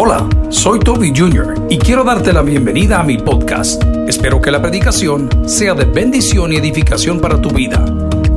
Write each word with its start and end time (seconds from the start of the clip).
Hola, 0.00 0.28
soy 0.48 0.78
Toby 0.78 1.12
Jr. 1.12 1.66
y 1.68 1.76
quiero 1.76 2.04
darte 2.04 2.32
la 2.32 2.42
bienvenida 2.42 3.00
a 3.00 3.02
mi 3.02 3.18
podcast. 3.18 3.82
Espero 4.06 4.40
que 4.40 4.52
la 4.52 4.62
predicación 4.62 5.28
sea 5.48 5.74
de 5.74 5.86
bendición 5.86 6.52
y 6.52 6.56
edificación 6.56 7.20
para 7.20 7.42
tu 7.42 7.50
vida. 7.50 7.84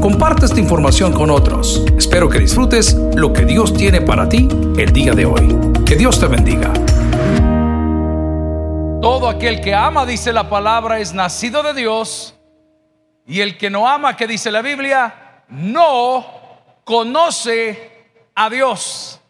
Comparte 0.02 0.48
esta 0.48 0.60
información 0.60 1.14
con 1.14 1.30
otros. 1.30 1.86
Espero 1.96 2.30
que 2.30 2.40
disfrutes 2.40 2.96
lo 3.14 3.32
que 3.32 3.46
Dios 3.46 3.76
tiene 3.76 4.02
para 4.02 4.28
ti 4.28 4.48
el 4.76 4.92
día 4.92 5.14
de 5.14 5.28
hoy. 5.28 5.56
Que 5.86 5.96
Dios 5.96 6.20
te 6.20 6.26
bendiga. 6.26 6.74
Todo 9.00 9.30
aquel 9.30 9.62
que 9.62 9.76
ama, 9.76 10.08
dice 10.08 10.34
la 10.34 10.50
palabra, 10.50 10.98
es 10.98 11.14
nacido 11.14 11.62
de 11.62 11.76
Dios. 11.76 12.34
Y 13.28 13.42
el 13.42 13.60
que 13.60 13.70
no 13.70 13.88
ama, 13.88 14.18
que 14.18 14.26
dice 14.26 14.50
la 14.50 14.64
Biblia, 14.64 15.44
no 15.48 16.26
conoce 16.84 17.92
a 18.34 18.50
Dios. 18.50 19.21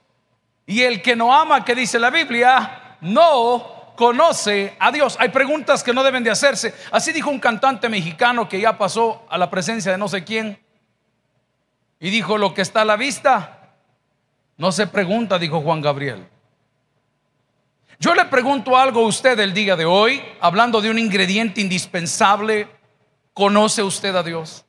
Y 0.72 0.84
el 0.84 1.02
que 1.02 1.18
no 1.18 1.36
ama, 1.36 1.66
que 1.66 1.76
dice 1.76 2.00
la 2.00 2.10
Biblia, 2.10 2.96
no 3.02 3.94
conoce 3.98 4.78
a 4.80 4.90
Dios. 4.90 5.18
Hay 5.20 5.28
preguntas 5.28 5.84
que 5.84 5.94
no 5.94 6.02
deben 6.02 6.24
de 6.24 6.32
hacerse. 6.32 6.74
Así 6.94 7.12
dijo 7.12 7.30
un 7.30 7.42
cantante 7.42 7.90
mexicano 7.90 8.48
que 8.48 8.62
ya 8.62 8.78
pasó 8.78 9.26
a 9.30 9.38
la 9.38 9.50
presencia 9.50 9.92
de 9.92 9.98
no 9.98 10.08
sé 10.08 10.24
quién. 10.24 10.58
Y 12.00 12.10
dijo, 12.10 12.38
lo 12.38 12.54
que 12.54 12.62
está 12.62 12.84
a 12.84 12.86
la 12.86 12.96
vista, 12.96 13.74
no 14.56 14.72
se 14.72 14.88
pregunta, 14.88 15.38
dijo 15.38 15.60
Juan 15.60 15.82
Gabriel. 15.82 16.26
Yo 18.00 18.16
le 18.16 18.24
pregunto 18.24 18.78
algo 18.78 19.02
a 19.02 19.08
usted 19.08 19.38
el 19.42 19.54
día 19.54 19.76
de 19.76 19.84
hoy, 19.84 20.24
hablando 20.40 20.80
de 20.80 20.90
un 20.90 21.00
ingrediente 21.00 21.60
indispensable. 21.60 22.70
¿Conoce 23.34 23.84
usted 23.84 24.16
a 24.16 24.24
Dios? 24.24 24.64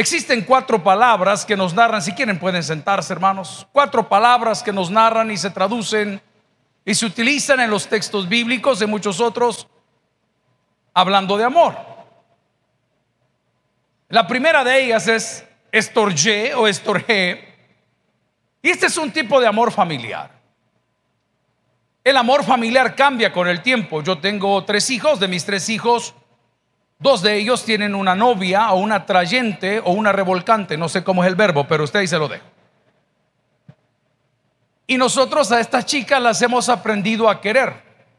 Existen 0.00 0.40
cuatro 0.46 0.82
palabras 0.82 1.44
que 1.44 1.58
nos 1.58 1.74
narran, 1.74 2.00
si 2.00 2.12
quieren 2.12 2.38
pueden 2.38 2.62
sentarse 2.62 3.12
hermanos, 3.12 3.66
cuatro 3.70 4.08
palabras 4.08 4.62
que 4.62 4.72
nos 4.72 4.90
narran 4.90 5.30
y 5.30 5.36
se 5.36 5.50
traducen 5.50 6.22
y 6.86 6.94
se 6.94 7.04
utilizan 7.04 7.60
en 7.60 7.68
los 7.68 7.86
textos 7.86 8.26
bíblicos 8.26 8.78
de 8.78 8.86
muchos 8.86 9.20
otros 9.20 9.68
hablando 10.94 11.36
de 11.36 11.44
amor. 11.44 11.76
La 14.08 14.26
primera 14.26 14.64
de 14.64 14.86
ellas 14.86 15.06
es 15.06 15.44
estorge 15.70 16.54
o 16.54 16.66
estorge. 16.66 17.54
Y 18.62 18.70
este 18.70 18.86
es 18.86 18.96
un 18.96 19.10
tipo 19.10 19.38
de 19.38 19.48
amor 19.48 19.70
familiar. 19.70 20.30
El 22.02 22.16
amor 22.16 22.42
familiar 22.42 22.96
cambia 22.96 23.34
con 23.34 23.46
el 23.48 23.60
tiempo. 23.60 24.02
Yo 24.02 24.16
tengo 24.16 24.64
tres 24.64 24.88
hijos, 24.88 25.20
de 25.20 25.28
mis 25.28 25.44
tres 25.44 25.68
hijos, 25.68 26.14
Dos 27.00 27.22
de 27.22 27.34
ellos 27.38 27.64
tienen 27.64 27.94
una 27.94 28.14
novia 28.14 28.70
o 28.72 28.76
una 28.78 29.06
trayente 29.06 29.80
o 29.80 29.92
una 29.92 30.12
revolcante, 30.12 30.76
no 30.76 30.86
sé 30.86 31.02
cómo 31.02 31.24
es 31.24 31.28
el 31.28 31.34
verbo, 31.34 31.66
pero 31.66 31.82
usted 31.82 32.00
ahí 32.00 32.06
se 32.06 32.18
lo 32.18 32.28
dejo. 32.28 32.44
Y 34.86 34.98
nosotros 34.98 35.50
a 35.50 35.60
estas 35.60 35.86
chicas 35.86 36.20
las 36.20 36.42
hemos 36.42 36.68
aprendido 36.68 37.30
a 37.30 37.40
querer. 37.40 37.72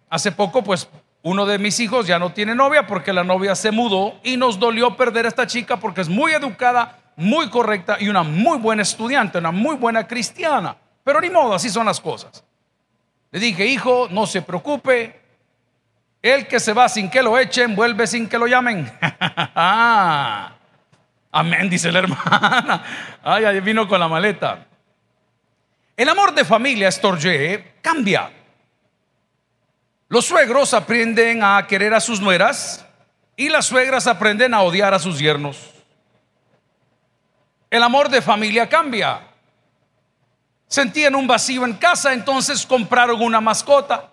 Hace 0.09 0.31
poco, 0.31 0.63
pues, 0.63 0.89
uno 1.21 1.45
de 1.45 1.59
mis 1.59 1.79
hijos 1.79 2.07
ya 2.07 2.17
no 2.17 2.33
tiene 2.33 2.55
novia 2.55 2.87
porque 2.87 3.13
la 3.13 3.23
novia 3.23 3.53
se 3.53 3.69
mudó 3.69 4.15
y 4.23 4.35
nos 4.35 4.57
dolió 4.57 4.97
perder 4.97 5.25
a 5.25 5.29
esta 5.29 5.45
chica 5.45 5.77
porque 5.77 6.01
es 6.01 6.09
muy 6.09 6.31
educada, 6.31 6.97
muy 7.15 7.51
correcta 7.51 7.97
y 7.99 8.09
una 8.09 8.23
muy 8.23 8.57
buena 8.57 8.81
estudiante, 8.81 9.37
una 9.37 9.51
muy 9.51 9.75
buena 9.75 10.07
cristiana. 10.07 10.75
Pero 11.03 11.21
ni 11.21 11.29
modo, 11.29 11.53
así 11.53 11.69
son 11.69 11.85
las 11.85 12.01
cosas. 12.01 12.43
Le 13.29 13.39
dije, 13.39 13.67
hijo, 13.67 14.07
no 14.09 14.25
se 14.25 14.41
preocupe, 14.41 15.20
el 16.21 16.47
que 16.47 16.59
se 16.59 16.73
va 16.73 16.87
sin 16.87 17.09
que 17.09 17.23
lo 17.23 17.37
echen, 17.37 17.75
vuelve 17.75 18.05
sin 18.05 18.29
que 18.29 18.37
lo 18.37 18.45
llamen. 18.45 18.91
Amén, 21.31 21.69
dice 21.69 21.91
la 21.91 21.99
hermana. 21.99 22.83
Ay, 23.23 23.45
ahí 23.45 23.59
vino 23.61 23.87
con 23.87 23.99
la 23.99 24.07
maleta. 24.07 24.67
El 25.97 26.09
amor 26.09 26.33
de 26.33 26.45
familia, 26.45 26.89
Estorje, 26.89 27.75
cambia. 27.81 28.31
Los 30.09 30.25
suegros 30.25 30.73
aprenden 30.73 31.43
a 31.43 31.65
querer 31.67 31.93
a 31.93 31.99
sus 31.99 32.19
nueras 32.19 32.85
y 33.35 33.49
las 33.49 33.65
suegras 33.65 34.07
aprenden 34.07 34.53
a 34.53 34.61
odiar 34.61 34.93
a 34.93 34.99
sus 34.99 35.17
yernos. 35.19 35.71
El 37.69 37.81
amor 37.81 38.09
de 38.09 38.21
familia 38.21 38.67
cambia. 38.67 39.21
Sentían 40.67 41.15
un 41.15 41.25
vacío 41.27 41.65
en 41.65 41.73
casa, 41.73 42.13
entonces 42.13 42.65
compraron 42.65 43.21
una 43.21 43.41
mascota 43.41 44.09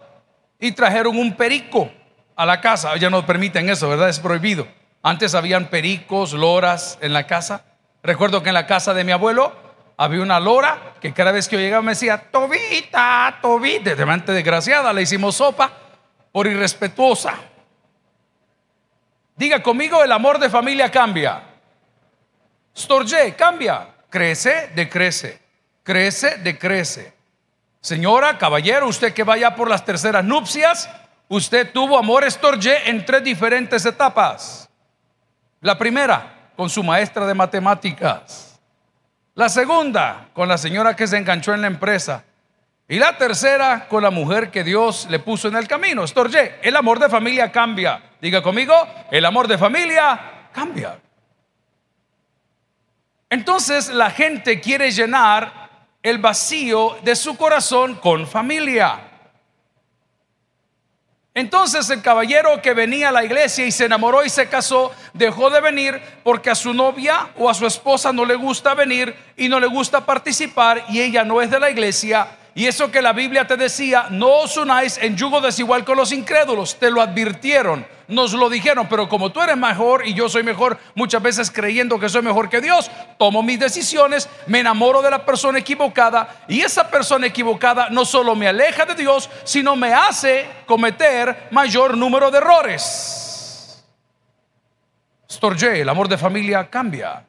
y 0.59 0.73
trajeron 0.73 1.17
un 1.19 1.37
perico 1.37 1.91
a 2.39 2.47
la 2.47 2.61
casa. 2.61 2.97
Ya 2.97 3.11
no 3.11 3.27
permiten 3.27 3.69
eso, 3.69 3.89
¿verdad? 3.89 4.09
Es 4.09 4.21
prohibido. 4.21 4.67
Antes 5.03 5.35
habían 5.35 5.67
pericos, 5.67 6.33
loras 6.33 6.97
en 7.03 7.13
la 7.13 7.27
casa. 7.27 7.65
Recuerdo 8.03 8.43
que 8.43 8.51
en 8.51 8.55
la 8.55 8.67
casa 8.67 8.95
de 8.95 9.03
mi 9.05 9.11
abuelo 9.13 9.53
había 9.97 10.23
una 10.23 10.39
lora 10.39 10.95
que 11.01 11.13
cada 11.13 11.33
vez 11.33 11.49
que 11.49 11.57
yo 11.57 11.61
llegaba 11.61 11.83
me 11.83 11.93
decía, 11.93 12.31
Tobita, 12.31 13.39
Tobita, 13.43 13.95
de 13.95 14.33
desgraciada, 14.33 14.93
le 14.93 15.03
hicimos 15.03 15.35
sopa 15.35 15.73
por 16.31 16.47
irrespetuosa. 16.47 17.35
Diga 19.35 19.61
conmigo, 19.61 20.05
el 20.05 20.13
amor 20.13 20.39
de 20.39 20.49
familia 20.49 20.91
cambia. 20.91 21.43
Storge, 22.77 23.35
cambia. 23.35 23.89
Crece, 24.09 24.71
decrece. 24.77 25.41
Crece, 25.83 26.37
decrece. 26.39 27.13
Señora, 27.81 28.39
caballero, 28.39 28.87
usted 28.87 29.13
que 29.13 29.25
vaya 29.25 29.57
por 29.57 29.69
las 29.69 29.85
terceras 29.85 30.25
nupcias, 30.25 30.89
Usted 31.29 31.73
tuvo 31.73 31.99
amor 31.99 32.25
estorje 32.25 32.89
en 32.89 33.05
tres 33.05 33.23
diferentes 33.23 33.85
etapas. 33.85 34.69
La 35.61 35.77
primera, 35.77 36.51
con 36.57 36.71
su 36.71 36.83
maestra 36.83 37.27
de 37.27 37.35
matemáticas. 37.35 38.59
La 39.35 39.49
segunda, 39.49 40.29
con 40.33 40.49
la 40.49 40.57
señora 40.57 40.97
que 40.97 41.07
se 41.07 41.19
enganchó 41.19 41.53
en 41.53 41.61
la 41.61 41.67
empresa. 41.67 42.25
Y 42.89 42.99
la 42.99 43.19
tercera, 43.19 43.87
con 43.87 44.03
la 44.03 44.11
mujer 44.11 44.51
que 44.51 44.65
Dios 44.65 45.07
le 45.11 45.19
puso 45.19 45.49
en 45.49 45.57
el 45.57 45.69
camino. 45.69 46.05
Estorje, 46.05 46.59
el 46.63 46.75
amor 46.75 46.99
de 46.99 47.11
familia 47.11 47.53
cambia. 47.53 48.03
Diga 48.21 48.43
conmigo, 48.43 48.75
el 49.11 49.25
amor 49.27 49.47
de 49.47 49.59
familia 49.59 50.49
cambia. 50.53 50.99
Entonces 53.29 53.91
la 53.91 54.11
gente 54.11 54.59
quiere 54.59 54.91
llenar 54.91 55.69
el 56.03 56.19
vacío 56.19 56.97
de 57.03 57.15
su 57.15 57.37
corazón 57.37 57.97
con 57.97 58.27
familia. 58.27 59.01
Entonces 61.39 61.89
el 61.91 62.03
caballero 62.03 62.61
que 62.61 62.75
venía 62.75 63.11
a 63.11 63.13
la 63.13 63.25
iglesia 63.25 63.65
y 63.65 63.71
se 63.71 63.85
enamoró 63.85 64.25
y 64.25 64.29
se 64.29 64.49
casó, 64.49 64.91
dejó 65.13 65.51
de 65.51 65.61
venir 65.61 66.03
porque 66.25 66.51
a 66.51 66.57
su 66.57 66.75
novia 66.75 67.29
o 67.37 67.49
a 67.49 67.55
su 67.55 67.65
esposa 67.65 68.13
no 68.13 68.25
le 68.25 68.35
gusta 68.35 68.75
venir 68.75 69.15
y 69.37 69.49
no 69.49 69.61
le 69.61 69.69
gusta 69.69 70.05
participar 70.05 70.85
y 70.89 71.01
ella 71.01 71.23
no 71.23 71.41
es 71.41 71.49
de 71.49 71.61
la 71.61 71.71
iglesia 71.71 72.27
y 72.59 72.67
eso 72.67 72.91
que 72.91 73.01
la 73.01 73.13
Biblia 73.13 73.47
te 73.47 73.57
decía, 73.57 74.09
no 74.11 74.41
os 74.41 74.57
unáis 74.57 74.99
en 74.99 75.17
yugo 75.17 75.41
desigual 75.41 75.85
con 75.85 75.97
los 75.97 76.11
incrédulos, 76.11 76.75
te 76.75 76.91
lo 76.91 77.01
advirtieron, 77.01 77.87
nos 78.09 78.33
lo 78.33 78.51
dijeron, 78.51 78.89
pero 78.89 79.09
como 79.09 79.31
tú 79.31 79.41
eres 79.41 79.57
mejor 79.57 80.05
y 80.05 80.13
yo 80.13 80.29
soy 80.29 80.43
mejor, 80.43 80.77
muchas 80.97 81.23
veces 81.23 81.53
creyendo 81.53 82.01
que 82.01 82.09
soy 82.09 82.23
mejor 82.23 82.49
que 82.49 82.61
Dios, 82.61 82.91
tomo 83.17 83.45
mis 83.45 83.61
decisiones, 83.61 84.29
me 84.49 84.59
enamoro 84.59 85.03
de 85.03 85.11
la 85.13 85.25
persona 85.25 85.61
equivocada 85.61 86.47
y 86.49 86.63
esa 86.63 86.91
persona 86.91 87.29
equivocada 87.29 87.91
no 87.91 88.05
solo 88.05 88.35
me 88.35 88.49
aleja 88.49 88.85
de 88.85 88.97
Dios, 88.97 89.31
sino 89.45 89.77
me 89.77 89.95
hace 89.95 90.45
cometer 90.67 91.47
mayor 91.53 91.97
número 91.97 92.29
de 92.29 92.39
errores. 92.39 93.85
Storge, 95.31 95.83
el 95.83 95.89
amor 95.89 96.09
de 96.09 96.19
familia 96.19 96.69
cambia. 96.69 97.28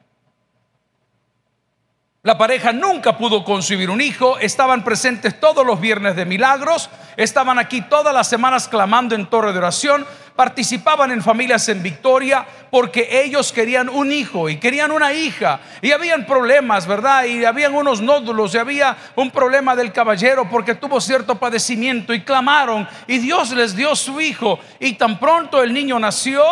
La 2.22 2.36
pareja 2.36 2.70
nunca 2.70 3.16
pudo 3.16 3.44
concebir 3.44 3.88
un 3.88 4.02
hijo, 4.02 4.36
estaban 4.38 4.84
presentes 4.84 5.40
todos 5.40 5.64
los 5.64 5.80
viernes 5.80 6.14
de 6.16 6.26
milagros, 6.26 6.90
estaban 7.16 7.58
aquí 7.58 7.80
todas 7.80 8.12
las 8.12 8.28
semanas 8.28 8.68
clamando 8.68 9.14
en 9.14 9.24
torre 9.30 9.54
de 9.54 9.58
oración, 9.58 10.06
participaban 10.36 11.12
en 11.12 11.22
familias 11.22 11.66
en 11.70 11.82
victoria 11.82 12.44
porque 12.70 13.22
ellos 13.22 13.52
querían 13.52 13.88
un 13.88 14.12
hijo 14.12 14.50
y 14.50 14.58
querían 14.58 14.90
una 14.90 15.14
hija. 15.14 15.60
Y 15.80 15.92
habían 15.92 16.26
problemas, 16.26 16.86
¿verdad? 16.86 17.24
Y 17.24 17.42
habían 17.46 17.74
unos 17.74 18.02
nódulos 18.02 18.54
y 18.54 18.58
había 18.58 18.98
un 19.16 19.30
problema 19.30 19.74
del 19.74 19.90
caballero 19.90 20.46
porque 20.50 20.74
tuvo 20.74 21.00
cierto 21.00 21.36
padecimiento 21.36 22.12
y 22.12 22.20
clamaron 22.20 22.86
y 23.06 23.16
Dios 23.16 23.52
les 23.52 23.74
dio 23.74 23.96
su 23.96 24.20
hijo. 24.20 24.58
Y 24.78 24.92
tan 24.92 25.18
pronto 25.18 25.62
el 25.62 25.72
niño 25.72 25.98
nació, 25.98 26.44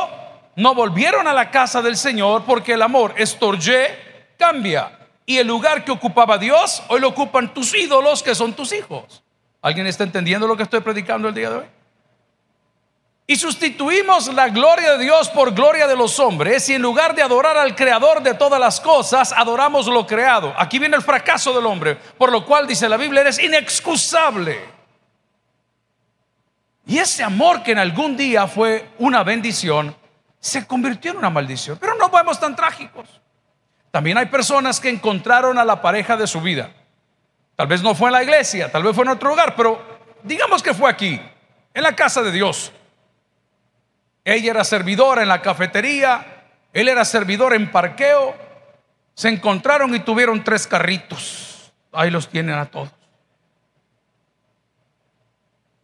no 0.57 0.75
volvieron 0.75 1.29
a 1.29 1.35
la 1.35 1.51
casa 1.51 1.83
del 1.83 1.99
Señor 1.99 2.45
porque 2.47 2.73
el 2.73 2.81
amor 2.81 3.13
estorje 3.19 4.35
cambia 4.39 4.98
y 5.29 5.37
el 5.37 5.47
lugar 5.47 5.85
que 5.85 5.93
ocupaba 5.93 6.39
Dios, 6.39 6.83
hoy 6.89 7.01
lo 7.01 7.09
ocupan 7.09 7.53
tus 7.53 7.75
ídolos 7.75 8.23
que 8.23 8.35
son 8.35 8.55
tus 8.55 8.73
hijos. 8.73 9.23
¿Alguien 9.61 9.87
está 9.87 10.03
entendiendo 10.03 10.47
lo 10.47 10.57
que 10.57 10.63
estoy 10.63 10.81
predicando 10.81 11.29
el 11.29 11.35
día 11.35 11.51
de 11.51 11.57
hoy? 11.57 11.65
Y 13.27 13.37
sustituimos 13.37 14.33
la 14.33 14.49
gloria 14.49 14.93
de 14.93 15.05
Dios 15.05 15.29
por 15.29 15.53
gloria 15.53 15.87
de 15.87 15.97
los 15.97 16.19
hombres 16.19 16.67
y 16.71 16.75
en 16.77 16.81
lugar 16.81 17.15
de 17.15 17.21
adorar 17.21 17.59
al 17.59 17.77
creador 17.77 18.23
de 18.23 18.33
todas 18.33 18.59
las 18.59 18.81
cosas, 18.81 19.35
adoramos 19.37 19.87
lo 19.87 20.07
creado. 20.07 20.55
Aquí 20.57 20.79
viene 20.79 20.97
el 20.97 21.03
fracaso 21.03 21.53
del 21.53 21.67
hombre, 21.67 21.97
por 21.97 22.33
lo 22.33 22.47
cual 22.47 22.67
dice 22.67 22.89
la 22.89 22.97
Biblia, 22.97 23.21
eres 23.21 23.39
inexcusable. 23.39 24.59
Y 26.87 26.97
ese 26.97 27.23
amor 27.23 27.63
que 27.63 27.73
en 27.73 27.79
algún 27.81 28.17
día 28.17 28.47
fue 28.47 28.93
una 28.99 29.23
bendición, 29.25 29.95
se 30.41 30.67
convirtió 30.67 31.11
en 31.11 31.19
una 31.19 31.29
maldición. 31.29 31.77
Pero 31.79 31.97
no 31.97 32.09
vemos 32.09 32.41
tan 32.41 32.57
trágicos. 32.57 33.11
También 33.99 34.17
hay 34.17 34.27
personas 34.27 34.79
que 34.79 34.89
encontraron 34.89 35.59
a 35.59 35.65
la 35.65 35.83
pareja 35.83 36.17
de 36.17 36.29
su 36.29 36.41
vida. 36.41 36.71
Tal 37.57 37.67
vez 37.67 37.83
no 37.83 37.97
fue 37.97 38.11
en 38.11 38.13
la 38.13 38.23
iglesia, 38.23 38.71
tal 38.71 38.85
vez 38.85 38.95
fue 38.95 39.03
en 39.03 39.11
otro 39.11 39.29
lugar, 39.29 39.57
pero 39.57 39.83
digamos 40.23 40.63
que 40.63 40.73
fue 40.73 40.89
aquí, 40.89 41.21
en 41.75 41.83
la 41.83 41.97
casa 41.97 42.23
de 42.23 42.31
Dios. 42.31 42.71
Ella 44.25 44.53
era 44.53 44.63
servidora 44.63 45.23
en 45.23 45.27
la 45.27 45.43
cafetería, 45.43 46.45
él 46.73 46.89
era 46.89 47.05
servidor 47.05 47.55
en 47.55 47.73
parqueo. 47.73 48.37
Se 49.15 49.31
encontraron 49.31 49.93
y 49.93 49.99
tuvieron 49.99 50.45
tres 50.45 50.69
carritos. 50.69 51.73
Ahí 51.91 52.13
los 52.13 52.29
tienen 52.29 52.55
a 52.55 52.67
todos. 52.67 52.91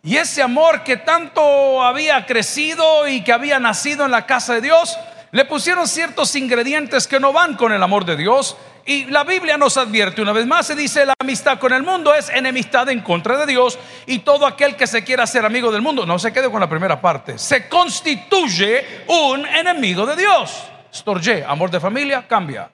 Y 0.05 0.19
ese 0.19 0.41
amor 0.41 0.85
que 0.85 0.99
tanto 0.99 1.83
había 1.83 2.25
crecido 2.27 3.09
y 3.09 3.25
que 3.25 3.33
había 3.33 3.59
nacido 3.59 4.05
en 4.05 4.13
la 4.13 4.25
casa 4.25 4.55
de 4.55 4.61
Dios, 4.61 4.97
le 5.35 5.45
pusieron 5.45 5.89
ciertos 5.89 6.37
ingredientes 6.37 7.09
que 7.09 7.19
no 7.19 7.33
van 7.33 7.57
con 7.57 7.73
el 7.73 7.83
amor 7.83 8.05
de 8.05 8.17
Dios. 8.17 8.57
Y 8.87 9.07
la 9.07 9.25
Biblia 9.25 9.59
nos 9.59 9.77
advierte 9.77 10.23
una 10.23 10.33
vez 10.33 10.47
más, 10.47 10.69
se 10.69 10.77
dice 10.77 11.05
la 11.05 11.15
amistad 11.19 11.59
con 11.59 11.73
el 11.73 11.83
mundo 11.83 12.15
es 12.15 12.29
enemistad 12.29 12.89
en 12.89 13.01
contra 13.01 13.37
de 13.39 13.47
Dios 13.47 13.77
y 14.07 14.21
todo 14.21 14.47
aquel 14.47 14.77
que 14.77 14.87
se 14.87 15.03
quiera 15.03 15.27
ser 15.27 15.45
amigo 15.45 15.73
del 15.73 15.83
mundo, 15.83 16.07
no 16.07 16.21
se 16.21 16.33
quede 16.33 16.49
con 16.53 16.61
la 16.61 16.69
primera 16.69 17.01
parte, 17.01 17.37
se 17.37 17.69
constituye 17.69 19.05
un 19.09 19.45
enemigo 19.45 20.07
de 20.07 20.15
Dios. 20.15 20.67
Storge, 20.95 21.45
amor 21.45 21.69
de 21.69 21.81
familia, 21.81 22.29
cambia. 22.29 22.71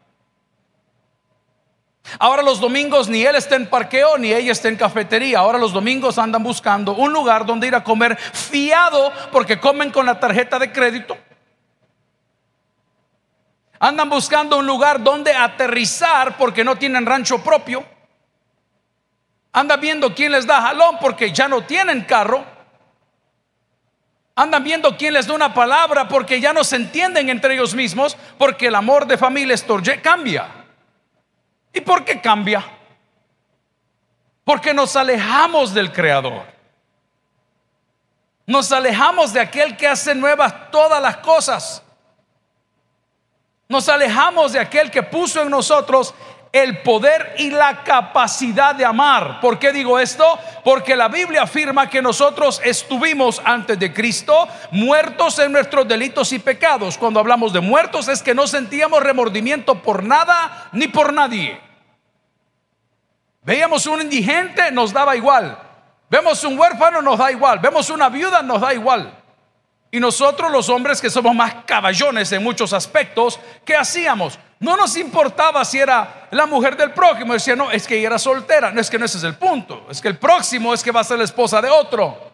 Ahora 2.19 2.43
los 2.43 2.61
domingos 2.61 3.09
ni 3.09 3.23
él 3.23 3.37
está 3.37 3.57
en 3.57 3.69
parqueo 3.69 4.19
ni 4.19 4.35
ella 4.35 4.53
está 4.53 4.69
en 4.69 4.77
cafetería. 4.77 5.39
Ahora 5.39 5.57
los 5.57 5.73
domingos 5.73 6.19
andan 6.19 6.43
buscando 6.43 6.93
un 6.93 7.11
lugar 7.11 7.47
donde 7.47 7.69
ir 7.69 7.75
a 7.75 7.83
comer 7.83 8.19
fiado 8.19 9.11
porque 9.33 9.59
comen 9.59 9.91
con 9.91 10.05
la 10.05 10.21
tarjeta 10.21 10.59
de 10.59 10.71
crédito. 10.71 11.17
Andan 13.83 14.11
buscando 14.11 14.59
un 14.59 14.67
lugar 14.67 15.03
donde 15.03 15.35
aterrizar 15.35 16.37
porque 16.37 16.63
no 16.63 16.77
tienen 16.77 17.07
rancho 17.07 17.43
propio. 17.43 17.83
Andan 19.53 19.81
viendo 19.81 20.15
quién 20.15 20.33
les 20.33 20.47
da 20.47 20.61
jalón 20.61 20.99
porque 21.01 21.33
ya 21.33 21.49
no 21.49 21.63
tienen 21.63 22.05
carro. 22.05 22.45
Andan 24.37 24.63
viendo 24.63 24.97
quién 24.99 25.15
les 25.15 25.27
da 25.27 25.35
una 25.35 25.55
palabra 25.55 26.07
porque 26.07 26.43
ya 26.43 26.53
no 26.53 26.63
se 26.63 26.77
entienden 26.77 27.31
entre 27.31 27.55
ellos 27.55 27.75
mismos, 27.75 28.19
porque 28.37 28.67
el 28.67 28.75
amor 28.75 29.07
de 29.07 29.17
familia 29.17 29.57
Storge 29.57 30.03
cambia. 30.03 30.47
¿Y 31.73 31.81
por 31.81 32.05
qué 32.05 32.21
cambia? 32.21 32.63
Porque 34.45 34.75
nos 34.75 34.95
alejamos 34.95 35.73
del 35.73 35.91
Creador. 35.91 36.45
Nos 38.47 38.73
alejamos 38.73 39.33
de 39.33 39.41
aquel 39.41 39.75
que 39.77 39.89
hace 39.89 40.15
nuevas 40.15 40.71
todas 40.71 41.01
las 41.01 41.19
cosas. 41.19 41.83
Nos 43.71 43.89
alejamos 43.89 44.53
de 44.53 44.59
aquel 44.59 44.91
que 44.91 45.05
puso 45.05 45.43
en 45.43 45.49
nosotros 45.49 46.13
el 46.51 46.83
poder 46.83 47.37
y 47.39 47.51
la 47.51 47.85
capacidad 47.85 48.75
de 48.75 48.85
amar. 48.85 49.41
¿Por 49.41 49.61
qué 49.61 49.71
digo 49.73 49.97
esto? 49.97 50.41
Porque 50.65 50.97
la 50.97 51.07
Biblia 51.07 51.43
afirma 51.43 51.89
que 51.89 52.03
nosotros 52.03 52.61
estuvimos 52.65 53.41
antes 53.45 53.79
de 53.79 53.93
Cristo 53.95 54.49
muertos 54.73 55.39
en 55.39 55.53
nuestros 55.53 55.87
delitos 55.87 56.33
y 56.33 56.41
pecados. 56.41 56.99
Cuando 56.99 57.21
hablamos 57.21 57.53
de 57.53 57.61
muertos 57.61 58.09
es 58.09 58.25
que 58.25 58.35
no 58.35 58.49
sentíamos 58.49 59.05
remordimiento 59.05 59.77
por 59.77 60.03
nada 60.03 60.69
ni 60.73 60.89
por 60.89 61.13
nadie. 61.13 61.61
Veíamos 63.43 63.87
un 63.87 64.01
indigente, 64.01 64.73
nos 64.73 64.93
daba 64.93 65.15
igual. 65.15 65.57
Vemos 66.11 66.43
un 66.43 66.59
huérfano, 66.59 67.01
nos 67.03 67.19
da 67.19 67.31
igual. 67.31 67.61
Vemos 67.61 67.89
una 67.89 68.09
viuda, 68.09 68.43
nos 68.43 68.61
da 68.61 68.75
igual. 68.75 69.20
Y 69.91 69.99
nosotros 69.99 70.53
los 70.53 70.69
hombres 70.69 71.01
que 71.01 71.11
somos 71.11 71.35
más 71.35 71.65
caballones 71.67 72.31
en 72.31 72.45
muchos 72.45 72.73
aspectos, 72.73 73.41
¿qué 73.65 73.75
hacíamos? 73.75 74.39
No 74.61 74.77
nos 74.77 74.97
importaba 74.97 75.65
si 75.65 75.79
era 75.79 76.29
la 76.31 76.47
mujer 76.47 76.77
del 76.77 76.93
prójimo. 76.93 77.33
Decía, 77.33 77.57
no, 77.57 77.71
es 77.73 77.87
que 77.87 77.97
ella 77.97 78.09
era 78.09 78.19
soltera. 78.19 78.71
No 78.71 78.81
es 78.81 78.89
que 78.89 78.99
no 78.99 79.07
ese 79.07 79.19
es 79.19 79.25
el 79.25 79.35
punto. 79.35 79.87
Es 79.91 80.01
que 80.01 80.09
el 80.09 80.19
próximo 80.19 80.73
es 80.73 80.83
que 80.85 80.93
va 80.93 81.01
a 81.01 81.05
ser 81.05 81.19
la 81.19 81.25
esposa 81.25 81.61
de 81.61 81.71
otro. 81.71 82.31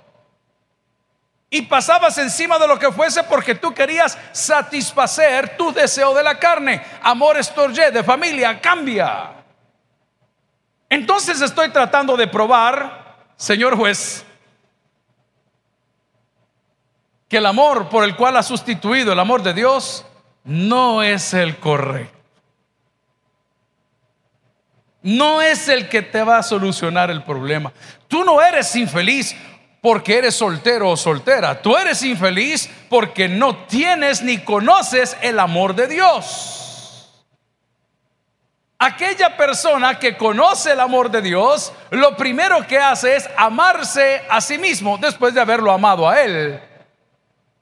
Y 1.49 1.63
pasabas 1.63 2.19
encima 2.19 2.59
de 2.59 2.67
lo 2.67 2.79
que 2.79 2.93
fuese 2.93 3.23
porque 3.23 3.55
tú 3.55 3.73
querías 3.73 4.19
satisfacer 4.33 5.57
tu 5.57 5.73
deseo 5.73 6.13
de 6.13 6.23
la 6.25 6.39
carne. 6.39 6.85
Amor 7.01 7.39
estorje, 7.39 7.91
de 7.91 8.03
familia, 8.03 8.61
cambia. 8.61 9.33
Entonces 10.91 11.41
estoy 11.41 11.71
tratando 11.71 12.17
de 12.17 12.27
probar, 12.27 13.17
señor 13.37 13.77
juez, 13.77 14.26
que 17.29 17.39
el 17.39 17.47
amor 17.47 17.89
por 17.89 18.05
el 18.05 18.17
cual 18.17 18.37
ha 18.37 18.43
sustituido 18.43 19.13
el 19.13 19.19
amor 19.19 19.43
de 19.43 19.55
Dios 19.55 20.05
no 20.45 21.03
es 21.03 21.35
el 21.35 21.59
correcto. 21.59 22.17
No 25.03 25.41
es 25.41 25.69
el 25.69 25.89
que 25.89 26.03
te 26.03 26.23
va 26.23 26.39
a 26.39 26.43
solucionar 26.43 27.11
el 27.11 27.23
problema. 27.23 27.73
Tú 28.09 28.25
no 28.25 28.41
eres 28.43 28.75
infeliz 28.75 29.37
porque 29.81 30.19
eres 30.19 30.35
soltero 30.35 30.91
o 30.91 30.97
soltera. 30.97 31.63
Tú 31.63 31.77
eres 31.77 32.03
infeliz 32.03 32.69
porque 32.89 33.29
no 33.29 33.57
tienes 33.67 34.23
ni 34.23 34.39
conoces 34.39 35.17
el 35.23 35.39
amor 35.39 35.75
de 35.77 35.87
Dios. 35.87 37.25
Aquella 38.79 39.37
persona 39.37 39.99
que 39.99 40.17
conoce 40.17 40.73
el 40.73 40.81
amor 40.81 41.11
de 41.11 41.23
Dios, 41.23 41.73
lo 41.91 42.17
primero 42.17 42.67
que 42.67 42.79
hace 42.79 43.17
es 43.17 43.31
amarse 43.37 44.23
a 44.29 44.41
sí 44.41 44.59
mismo 44.59 44.99
después 44.99 45.33
de 45.35 45.41
haberlo 45.41 45.73
amado 45.73 46.09
a 46.09 46.21
Él. 46.21 46.61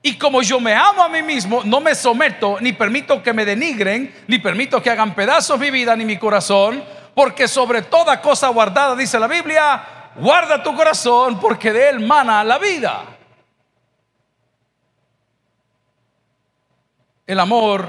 Y 0.07 0.19
como 0.19 0.43
yo 0.43 0.61
me 0.61 0.75
amo 0.75 1.03
a 1.03 1.09
mí 1.09 1.23
mismo, 1.23 1.63
no 1.65 1.81
me 1.81 1.95
someto, 1.95 2.59
ni 2.61 2.75
permito 2.75 3.23
que 3.23 3.33
me 3.33 3.47
denigren, 3.47 4.15
ni 4.27 4.39
permito 4.39 4.83
que 4.83 4.91
hagan 4.91 5.15
pedazos 5.15 5.59
mi 5.59 5.71
vida 5.71 5.97
ni 5.97 6.05
mi 6.05 6.19
corazón, 6.19 6.85
porque 7.15 7.49
sobre 7.49 7.81
toda 7.81 8.21
cosa 8.21 8.49
guardada, 8.49 8.95
dice 8.95 9.19
la 9.19 9.27
Biblia, 9.27 10.11
guarda 10.17 10.63
tu 10.63 10.77
corazón 10.77 11.41
porque 11.41 11.73
de 11.73 11.89
él 11.89 12.01
mana 12.01 12.45
la 12.45 12.59
vida. 12.59 13.03
El 17.27 17.41
amor 17.41 17.89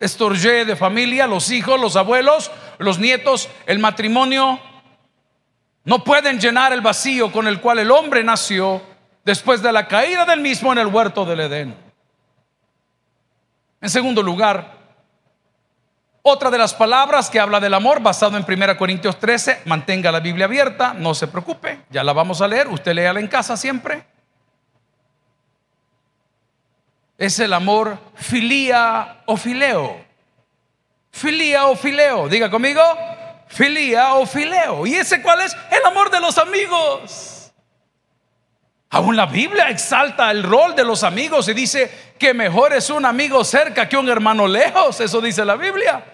estorje 0.00 0.64
de 0.64 0.74
familia, 0.74 1.28
los 1.28 1.52
hijos, 1.52 1.80
los 1.80 1.94
abuelos, 1.94 2.50
los 2.78 2.98
nietos, 2.98 3.48
el 3.66 3.78
matrimonio, 3.78 4.58
no 5.84 6.02
pueden 6.02 6.40
llenar 6.40 6.72
el 6.72 6.80
vacío 6.80 7.30
con 7.30 7.46
el 7.46 7.60
cual 7.60 7.78
el 7.78 7.92
hombre 7.92 8.24
nació 8.24 8.93
después 9.24 9.62
de 9.62 9.72
la 9.72 9.88
caída 9.88 10.24
del 10.24 10.40
mismo 10.40 10.72
en 10.72 10.78
el 10.78 10.86
huerto 10.86 11.24
del 11.24 11.40
Edén. 11.40 11.74
En 13.80 13.90
segundo 13.90 14.22
lugar, 14.22 14.74
otra 16.22 16.50
de 16.50 16.56
las 16.56 16.72
palabras 16.72 17.28
que 17.28 17.38
habla 17.38 17.60
del 17.60 17.74
amor, 17.74 18.00
basado 18.00 18.38
en 18.38 18.46
1 18.48 18.76
Corintios 18.78 19.18
13, 19.18 19.62
mantenga 19.66 20.10
la 20.10 20.20
Biblia 20.20 20.46
abierta, 20.46 20.94
no 20.94 21.14
se 21.14 21.28
preocupe, 21.28 21.80
ya 21.90 22.02
la 22.02 22.14
vamos 22.14 22.40
a 22.40 22.48
leer, 22.48 22.68
usted 22.68 22.94
léala 22.94 23.20
en 23.20 23.28
casa 23.28 23.56
siempre. 23.56 24.06
Es 27.18 27.38
el 27.38 27.52
amor 27.52 27.98
filía 28.14 29.22
o 29.26 29.36
fileo. 29.36 30.02
Filía 31.10 31.66
o 31.66 31.76
fileo, 31.76 32.28
diga 32.28 32.50
conmigo, 32.50 32.82
filía 33.46 34.14
o 34.14 34.26
fileo. 34.26 34.86
¿Y 34.86 34.94
ese 34.94 35.22
cuál 35.22 35.42
es? 35.42 35.54
El 35.70 35.84
amor 35.84 36.10
de 36.10 36.20
los 36.20 36.38
amigos. 36.38 37.43
Aún 38.94 39.16
la 39.16 39.26
Biblia 39.26 39.70
exalta 39.70 40.30
el 40.30 40.44
rol 40.44 40.76
de 40.76 40.84
los 40.84 41.02
amigos 41.02 41.48
y 41.48 41.52
dice 41.52 42.14
que 42.16 42.32
mejor 42.32 42.74
es 42.74 42.90
un 42.90 43.04
amigo 43.04 43.42
cerca 43.42 43.88
que 43.88 43.96
un 43.96 44.08
hermano 44.08 44.46
lejos. 44.46 45.00
Eso 45.00 45.20
dice 45.20 45.44
la 45.44 45.56
Biblia. 45.56 46.04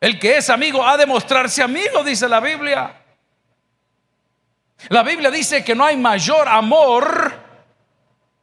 El 0.00 0.20
que 0.20 0.36
es 0.36 0.48
amigo 0.50 0.86
ha 0.86 0.96
de 0.96 1.04
mostrarse 1.04 1.64
amigo, 1.64 2.04
dice 2.04 2.28
la 2.28 2.38
Biblia. 2.38 2.94
La 4.88 5.02
Biblia 5.02 5.28
dice 5.28 5.64
que 5.64 5.74
no 5.74 5.84
hay 5.84 5.96
mayor 5.96 6.46
amor 6.46 7.32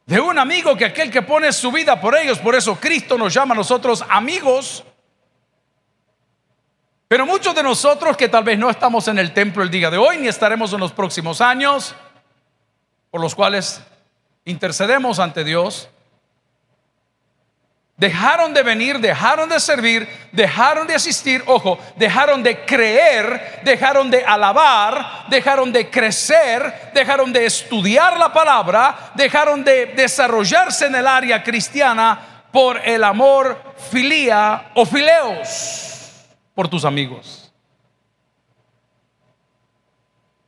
de 0.04 0.20
un 0.20 0.38
amigo 0.38 0.76
que 0.76 0.84
aquel 0.84 1.10
que 1.10 1.22
pone 1.22 1.54
su 1.54 1.72
vida 1.72 1.98
por 1.98 2.14
ellos. 2.14 2.38
Por 2.38 2.54
eso 2.54 2.78
Cristo 2.78 3.16
nos 3.16 3.32
llama 3.32 3.54
a 3.54 3.56
nosotros 3.56 4.04
amigos. 4.10 4.84
Pero 7.08 7.24
muchos 7.24 7.54
de 7.54 7.62
nosotros 7.62 8.14
que 8.14 8.28
tal 8.28 8.44
vez 8.44 8.58
no 8.58 8.68
estamos 8.68 9.08
en 9.08 9.18
el 9.18 9.32
templo 9.32 9.62
el 9.62 9.70
día 9.70 9.88
de 9.88 9.96
hoy, 9.96 10.18
ni 10.18 10.28
estaremos 10.28 10.70
en 10.74 10.80
los 10.80 10.92
próximos 10.92 11.40
años, 11.40 11.94
por 13.14 13.20
los 13.20 13.36
cuales 13.36 13.80
intercedemos 14.44 15.20
ante 15.20 15.44
Dios, 15.44 15.88
Dejaron 17.96 18.52
de 18.52 18.64
venir, 18.64 18.98
dejaron 18.98 19.48
de 19.48 19.60
servir, 19.60 20.08
dejaron 20.32 20.84
de 20.88 20.96
asistir, 20.96 21.40
ojo, 21.46 21.78
dejaron 21.94 22.42
de 22.42 22.64
creer, 22.64 23.60
dejaron 23.62 24.10
de 24.10 24.24
alabar, 24.24 25.26
dejaron 25.28 25.72
de 25.72 25.88
crecer, 25.88 26.90
dejaron 26.92 27.32
de 27.32 27.46
estudiar 27.46 28.18
la 28.18 28.32
palabra, 28.32 29.12
dejaron 29.14 29.62
de 29.62 29.86
desarrollarse 29.94 30.86
en 30.86 30.96
el 30.96 31.06
área 31.06 31.40
cristiana 31.44 32.42
por 32.50 32.80
el 32.84 33.04
amor 33.04 33.76
filía 33.92 34.72
o 34.74 34.84
fileos 34.84 36.26
por 36.52 36.66
tus 36.66 36.84
amigos. 36.84 37.43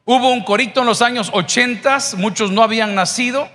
Hubo 0.08 0.30
un 0.30 0.44
corito 0.44 0.80
en 0.80 0.86
los 0.86 1.02
años 1.02 1.30
80, 1.32 1.98
muchos 2.16 2.52
no 2.52 2.62
habían 2.62 2.94
nacido 2.94 3.48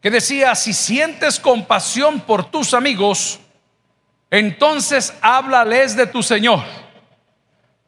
que 0.00 0.10
decía, 0.10 0.54
si 0.56 0.72
sientes 0.72 1.38
compasión 1.38 2.20
por 2.20 2.50
tus 2.50 2.74
amigos, 2.74 3.38
entonces 4.30 5.14
háblales 5.20 5.94
de 5.94 6.08
tu 6.08 6.24
Señor. 6.24 6.64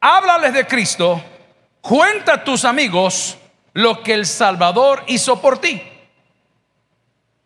Háblales 0.00 0.52
de 0.54 0.66
Cristo 0.66 1.22
cuenta 1.80 2.34
a 2.34 2.44
tus 2.44 2.64
amigos 2.64 3.36
lo 3.72 4.00
que 4.02 4.14
el 4.14 4.26
Salvador 4.26 5.02
hizo 5.08 5.40
por 5.40 5.58
ti. 5.58 5.82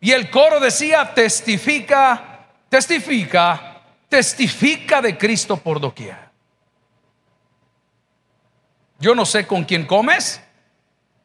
Y 0.01 0.11
el 0.11 0.29
coro 0.29 0.59
decía, 0.59 1.13
testifica, 1.15 2.47
testifica, 2.69 3.81
testifica 4.07 5.01
de 5.01 5.17
Cristo 5.17 5.57
por 5.57 5.79
doquier. 5.79 6.28
Yo 8.99 9.15
no 9.15 9.25
sé 9.25 9.47
con 9.47 9.63
quién 9.63 9.85
comes, 9.85 10.41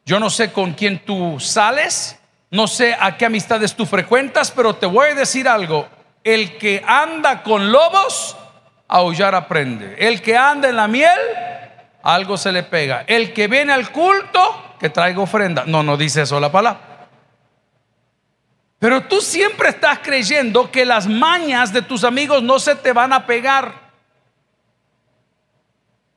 yo 0.04 0.20
no 0.20 0.30
sé 0.30 0.52
con 0.52 0.74
quién 0.74 1.04
tú 1.04 1.40
sales, 1.40 2.18
no 2.50 2.68
sé 2.68 2.96
a 2.98 3.16
qué 3.16 3.26
amistades 3.26 3.74
tú 3.74 3.84
frecuentas, 3.84 4.50
pero 4.50 4.76
te 4.76 4.86
voy 4.86 5.08
a 5.10 5.14
decir 5.14 5.48
algo. 5.48 5.88
El 6.22 6.56
que 6.56 6.82
anda 6.86 7.42
con 7.42 7.72
lobos, 7.72 8.36
aullar 8.86 9.34
aprende. 9.34 9.96
El 9.98 10.22
que 10.22 10.36
anda 10.36 10.68
en 10.68 10.76
la 10.76 10.86
miel, 10.86 11.18
algo 12.02 12.36
se 12.36 12.52
le 12.52 12.62
pega. 12.62 13.04
El 13.06 13.32
que 13.32 13.48
viene 13.48 13.72
al 13.72 13.90
culto, 13.90 14.76
que 14.78 14.90
traiga 14.90 15.20
ofrenda. 15.20 15.64
No, 15.66 15.82
no 15.82 15.96
dice 15.96 16.22
eso 16.22 16.38
la 16.38 16.52
palabra. 16.52 17.08
Pero 18.78 19.02
tú 19.04 19.20
siempre 19.20 19.70
estás 19.70 20.00
creyendo 20.00 20.70
que 20.70 20.84
las 20.84 21.06
mañas 21.06 21.72
de 21.72 21.82
tus 21.82 22.04
amigos 22.04 22.42
no 22.42 22.58
se 22.58 22.76
te 22.76 22.92
van 22.92 23.12
a 23.12 23.26
pegar. 23.26 23.83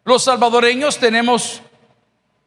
Los 0.08 0.24
salvadoreños 0.24 0.98
tenemos 0.98 1.62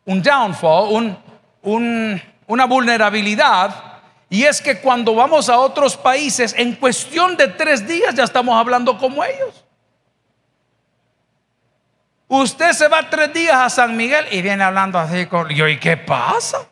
un 0.06 0.22
downfall, 0.22 1.14
una 1.60 2.64
vulnerabilidad, 2.64 4.00
y 4.30 4.44
es 4.44 4.62
que 4.62 4.80
cuando 4.80 5.14
vamos 5.14 5.50
a 5.50 5.58
otros 5.58 5.94
países, 5.94 6.54
en 6.56 6.74
cuestión 6.76 7.36
de 7.36 7.48
tres 7.48 7.86
días 7.86 8.14
ya 8.14 8.24
estamos 8.24 8.56
hablando 8.56 8.96
como 8.96 9.22
ellos. 9.22 9.62
Usted 12.28 12.72
se 12.72 12.88
va 12.88 13.10
tres 13.10 13.30
días 13.34 13.54
a 13.54 13.68
San 13.68 13.94
Miguel 13.94 14.24
y 14.30 14.40
viene 14.40 14.64
hablando 14.64 14.98
así 14.98 15.26
con 15.26 15.46
yo, 15.50 15.68
¿y 15.68 15.78
qué 15.78 15.98
pasa? 15.98 16.66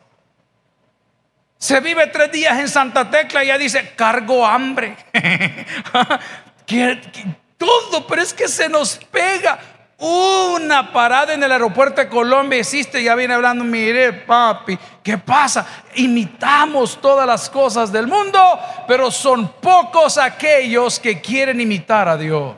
Se 1.59 1.79
vive 1.81 2.07
tres 2.07 2.31
días 2.31 2.57
en 2.57 2.67
Santa 2.67 3.11
Tecla 3.11 3.43
y 3.43 3.47
ya 3.47 3.59
dice, 3.59 3.93
cargo 3.95 4.43
hambre. 4.43 4.97
todo, 7.59 8.07
pero 8.07 8.23
es 8.23 8.33
que 8.33 8.47
se 8.47 8.67
nos 8.67 8.95
pega. 9.11 9.59
Una 9.99 10.93
parada 10.93 11.33
en 11.33 11.43
el 11.43 11.51
aeropuerto 11.51 11.99
de 11.99 12.07
Colombia 12.07 12.59
existe, 12.59 13.03
ya 13.03 13.15
viene 13.15 13.33
hablando, 13.33 13.65
mire 13.65 14.13
papi, 14.13 14.79
¿qué 15.03 15.17
pasa? 15.17 15.67
Imitamos 15.95 17.01
todas 17.01 17.27
las 17.27 17.49
cosas 17.49 17.91
del 17.91 18.07
mundo, 18.07 18.39
pero 18.87 19.11
son 19.11 19.49
pocos 19.59 20.17
aquellos 20.17 21.01
que 21.01 21.19
quieren 21.19 21.59
imitar 21.59 22.07
a 22.07 22.15
Dios. 22.15 22.55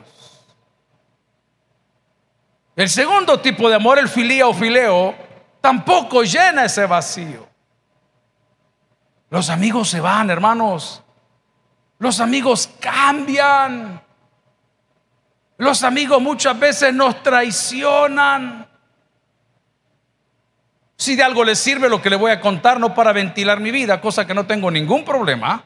El 2.76 2.88
segundo 2.88 3.40
tipo 3.40 3.68
de 3.68 3.74
amor, 3.74 3.98
el 3.98 4.08
filía 4.08 4.46
o 4.46 4.54
fileo, 4.54 5.12
tampoco 5.60 6.22
llena 6.22 6.64
ese 6.64 6.86
vacío. 6.86 7.48
Los 9.30 9.50
amigos 9.50 9.90
se 9.90 10.00
van, 10.00 10.30
hermanos. 10.30 11.02
Los 11.98 12.20
amigos 12.20 12.70
cambian. 12.78 14.00
Los 15.62 15.84
amigos 15.84 16.20
muchas 16.20 16.58
veces 16.58 16.92
nos 16.92 17.22
traicionan. 17.22 18.66
Si 20.96 21.14
de 21.14 21.22
algo 21.22 21.44
les 21.44 21.56
sirve 21.56 21.88
lo 21.88 22.02
que 22.02 22.10
le 22.10 22.16
voy 22.16 22.32
a 22.32 22.40
contar, 22.40 22.80
no 22.80 22.92
para 22.92 23.12
ventilar 23.12 23.60
mi 23.60 23.70
vida, 23.70 24.00
cosa 24.00 24.26
que 24.26 24.34
no 24.34 24.44
tengo 24.44 24.72
ningún 24.72 25.04
problema. 25.04 25.62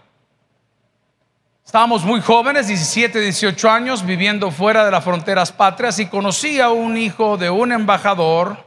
Estábamos 1.65 2.05
muy 2.05 2.21
jóvenes, 2.21 2.67
17, 2.67 3.19
18 3.21 3.71
años, 3.71 4.05
viviendo 4.05 4.51
fuera 4.51 4.85
de 4.85 4.91
las 4.91 5.03
fronteras 5.03 5.51
patrias 5.51 5.99
y 5.99 6.05
conocí 6.05 6.61
a 6.61 6.69
un 6.69 6.99
hijo 6.99 7.39
de 7.39 7.49
un 7.49 7.73
embajador 7.73 8.67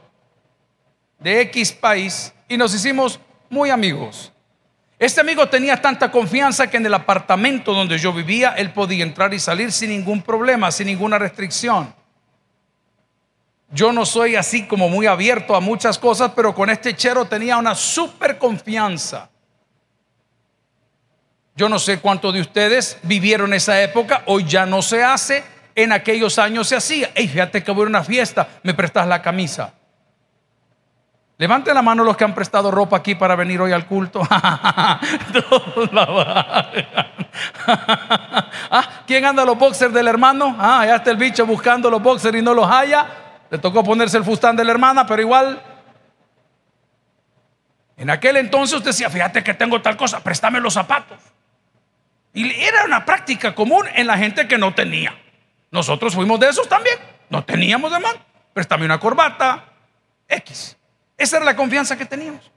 de 1.20 1.42
X 1.42 1.70
país 1.70 2.34
y 2.48 2.56
nos 2.56 2.74
hicimos 2.74 3.20
muy 3.48 3.70
amigos. 3.70 4.32
Este 5.00 5.22
amigo 5.22 5.48
tenía 5.48 5.80
tanta 5.80 6.12
confianza 6.12 6.68
que 6.68 6.76
en 6.76 6.84
el 6.84 6.92
apartamento 6.92 7.72
donde 7.72 7.96
yo 7.96 8.12
vivía, 8.12 8.50
él 8.50 8.70
podía 8.70 9.02
entrar 9.02 9.32
y 9.32 9.38
salir 9.38 9.72
sin 9.72 9.88
ningún 9.88 10.20
problema, 10.20 10.70
sin 10.70 10.88
ninguna 10.88 11.18
restricción. 11.18 11.94
Yo 13.70 13.94
no 13.94 14.04
soy 14.04 14.36
así 14.36 14.66
como 14.66 14.90
muy 14.90 15.06
abierto 15.06 15.56
a 15.56 15.60
muchas 15.60 15.98
cosas, 15.98 16.32
pero 16.36 16.54
con 16.54 16.68
este 16.68 16.94
chero 16.94 17.24
tenía 17.24 17.56
una 17.56 17.74
super 17.74 18.36
confianza. 18.36 19.30
Yo 21.56 21.70
no 21.70 21.78
sé 21.78 21.98
cuántos 21.98 22.34
de 22.34 22.42
ustedes 22.42 22.98
vivieron 23.02 23.54
esa 23.54 23.80
época, 23.80 24.22
hoy 24.26 24.44
ya 24.44 24.66
no 24.66 24.82
se 24.82 25.02
hace, 25.02 25.42
en 25.76 25.92
aquellos 25.92 26.38
años 26.38 26.68
se 26.68 26.76
hacía. 26.76 27.10
Ey, 27.14 27.26
fíjate 27.26 27.64
que 27.64 27.72
voy 27.72 27.84
a 27.84 27.88
una 27.88 28.04
fiesta, 28.04 28.46
me 28.62 28.74
prestas 28.74 29.06
la 29.06 29.22
camisa. 29.22 29.72
Levante 31.40 31.72
la 31.72 31.80
mano 31.80 32.04
los 32.04 32.18
que 32.18 32.24
han 32.24 32.34
prestado 32.34 32.70
ropa 32.70 32.98
aquí 32.98 33.14
para 33.14 33.34
venir 33.34 33.62
hoy 33.62 33.72
al 33.72 33.86
culto. 33.86 34.20
ah, 34.30 35.00
¿Quién 39.06 39.24
anda 39.24 39.46
los 39.46 39.56
boxers 39.56 39.94
del 39.94 40.06
hermano? 40.06 40.54
Ah, 40.58 40.84
ya 40.84 40.96
está 40.96 41.10
el 41.10 41.16
bicho 41.16 41.46
buscando 41.46 41.88
los 41.90 42.02
boxers 42.02 42.36
y 42.36 42.42
no 42.42 42.52
los 42.52 42.70
haya. 42.70 43.06
Le 43.48 43.56
tocó 43.56 43.82
ponerse 43.82 44.18
el 44.18 44.24
fustán 44.24 44.54
de 44.54 44.66
la 44.66 44.72
hermana, 44.72 45.06
pero 45.06 45.22
igual. 45.22 45.62
En 47.96 48.10
aquel 48.10 48.36
entonces 48.36 48.76
usted 48.76 48.90
decía, 48.90 49.08
fíjate 49.08 49.42
que 49.42 49.54
tengo 49.54 49.80
tal 49.80 49.96
cosa, 49.96 50.20
préstame 50.20 50.60
los 50.60 50.74
zapatos. 50.74 51.16
Y 52.34 52.52
era 52.52 52.84
una 52.84 53.06
práctica 53.06 53.54
común 53.54 53.86
en 53.94 54.06
la 54.06 54.18
gente 54.18 54.46
que 54.46 54.58
no 54.58 54.74
tenía. 54.74 55.18
Nosotros 55.70 56.14
fuimos 56.14 56.38
de 56.38 56.50
esos 56.50 56.68
también. 56.68 56.98
No 57.30 57.42
teníamos 57.42 57.90
de 57.90 57.98
mano. 57.98 58.18
Préstame 58.52 58.84
una 58.84 59.00
corbata. 59.00 59.64
X. 60.28 60.76
Esa 61.20 61.36
era 61.36 61.44
la 61.44 61.54
confianza 61.54 61.98
que 61.98 62.06
teníamos. 62.06 62.50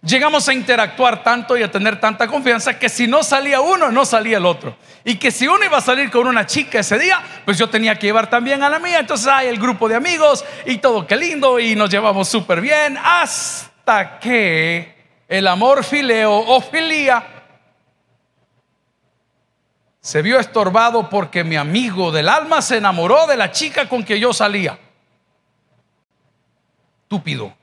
Llegamos 0.00 0.48
a 0.48 0.54
interactuar 0.54 1.24
tanto 1.24 1.56
y 1.56 1.62
a 1.64 1.70
tener 1.70 1.98
tanta 1.98 2.28
confianza 2.28 2.78
que 2.78 2.88
si 2.88 3.08
no 3.08 3.24
salía 3.24 3.60
uno, 3.60 3.90
no 3.90 4.04
salía 4.04 4.36
el 4.36 4.46
otro. 4.46 4.76
Y 5.02 5.16
que 5.16 5.32
si 5.32 5.48
uno 5.48 5.64
iba 5.64 5.78
a 5.78 5.80
salir 5.80 6.08
con 6.08 6.28
una 6.28 6.46
chica 6.46 6.78
ese 6.78 6.96
día, 7.00 7.20
pues 7.44 7.58
yo 7.58 7.68
tenía 7.68 7.98
que 7.98 8.06
llevar 8.06 8.30
también 8.30 8.62
a 8.62 8.70
la 8.70 8.78
mía. 8.78 9.00
Entonces 9.00 9.26
hay 9.26 9.48
el 9.48 9.58
grupo 9.58 9.88
de 9.88 9.96
amigos 9.96 10.44
y 10.66 10.78
todo 10.78 11.04
qué 11.04 11.16
lindo 11.16 11.58
y 11.58 11.74
nos 11.74 11.90
llevamos 11.90 12.28
súper 12.28 12.60
bien 12.60 12.96
hasta 13.02 14.20
que 14.20 14.94
el 15.26 15.48
amor 15.48 15.82
fileo 15.82 16.32
o 16.32 16.60
filía 16.60 17.26
se 20.00 20.22
vio 20.22 20.38
estorbado 20.38 21.10
porque 21.10 21.42
mi 21.42 21.56
amigo 21.56 22.12
del 22.12 22.28
alma 22.28 22.62
se 22.62 22.76
enamoró 22.76 23.26
de 23.26 23.36
la 23.36 23.50
chica 23.50 23.88
con 23.88 24.04
que 24.04 24.20
yo 24.20 24.32
salía 24.32 24.78
estúpido. 27.06 27.54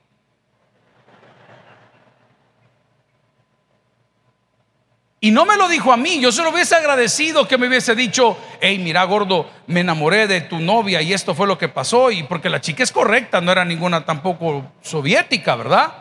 Y 5.20 5.30
no 5.30 5.44
me 5.44 5.56
lo 5.56 5.68
dijo 5.68 5.92
a 5.92 5.96
mí, 5.96 6.20
yo 6.20 6.32
se 6.32 6.42
lo 6.42 6.50
hubiese 6.50 6.74
agradecido 6.74 7.46
que 7.48 7.56
me 7.56 7.68
hubiese 7.68 7.94
dicho, 7.94 8.38
hey, 8.60 8.78
mira 8.78 9.04
gordo, 9.04 9.48
me 9.66 9.80
enamoré 9.80 10.26
de 10.26 10.42
tu 10.42 10.60
novia 10.60 11.00
y 11.00 11.12
esto 11.12 11.34
fue 11.34 11.46
lo 11.46 11.56
que 11.56 11.68
pasó, 11.68 12.10
y 12.10 12.22
porque 12.24 12.50
la 12.50 12.60
chica 12.60 12.82
es 12.82 12.92
correcta, 12.92 13.40
no 13.40 13.52
era 13.52 13.64
ninguna 13.64 14.04
tampoco 14.04 14.70
soviética, 14.82 15.56
¿verdad? 15.56 15.94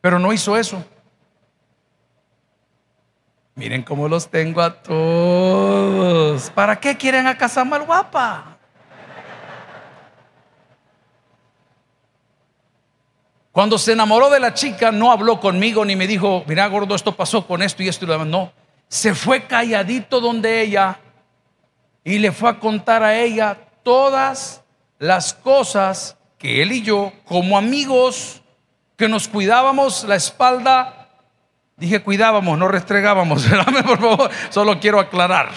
Pero 0.00 0.18
no 0.18 0.32
hizo 0.32 0.56
eso. 0.56 0.82
Miren 3.54 3.82
cómo 3.82 4.08
los 4.08 4.30
tengo 4.30 4.62
a 4.62 4.82
todos. 4.82 6.50
¿Para 6.50 6.76
qué 6.80 6.96
quieren 6.96 7.26
a 7.26 7.36
casa 7.36 7.62
mal 7.62 7.84
guapa? 7.84 8.59
Cuando 13.52 13.78
se 13.78 13.92
enamoró 13.92 14.30
de 14.30 14.38
la 14.38 14.54
chica, 14.54 14.92
no 14.92 15.10
habló 15.10 15.40
conmigo 15.40 15.84
ni 15.84 15.96
me 15.96 16.06
dijo, 16.06 16.44
mira 16.46 16.66
gordo, 16.68 16.94
esto 16.94 17.16
pasó 17.16 17.46
con 17.46 17.62
esto 17.62 17.82
y 17.82 17.88
esto 17.88 18.04
y 18.04 18.08
lo 18.08 18.12
demás. 18.12 18.28
No, 18.28 18.52
se 18.88 19.14
fue 19.14 19.44
calladito 19.44 20.20
donde 20.20 20.60
ella 20.62 20.98
y 22.04 22.18
le 22.18 22.30
fue 22.30 22.50
a 22.50 22.60
contar 22.60 23.02
a 23.02 23.18
ella 23.18 23.58
todas 23.82 24.62
las 24.98 25.34
cosas 25.34 26.16
que 26.38 26.62
él 26.62 26.72
y 26.72 26.82
yo, 26.82 27.12
como 27.24 27.58
amigos 27.58 28.40
que 28.96 29.08
nos 29.08 29.26
cuidábamos 29.26 30.04
la 30.04 30.14
espalda, 30.14 31.08
dije 31.76 32.02
cuidábamos, 32.02 32.56
no 32.56 32.68
restregábamos, 32.68 33.44
solo 34.50 34.78
quiero 34.78 35.00
aclarar. 35.00 35.50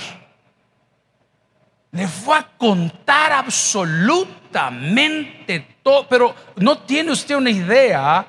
Le 1.91 2.07
fue 2.07 2.37
a 2.37 2.47
contar 2.57 3.33
absolutamente 3.33 4.42
pero 6.07 6.35
no 6.57 6.79
tiene 6.79 7.11
usted 7.11 7.35
una 7.35 7.49
idea 7.49 8.25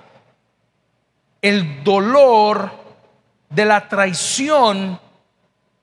el 1.41 1.85
dolor 1.85 2.71
de 3.51 3.65
la 3.65 3.87
traición 3.89 4.99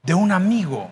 de 0.02 0.14
un 0.14 0.32
amigo. 0.32 0.92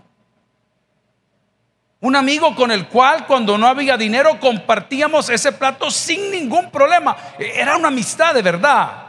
Un 2.02 2.16
amigo 2.16 2.56
con 2.56 2.72
el 2.72 2.88
cual 2.88 3.26
cuando 3.26 3.58
no 3.58 3.68
había 3.68 3.98
dinero 3.98 4.40
compartíamos 4.40 5.30
ese 5.30 5.52
plato 5.52 5.92
sin 5.92 6.32
ningún 6.32 6.72
problema. 6.72 7.18
Era 7.38 7.76
una 7.76 7.90
amistad 7.90 8.34
de 8.34 8.42
verdad. 8.42 9.08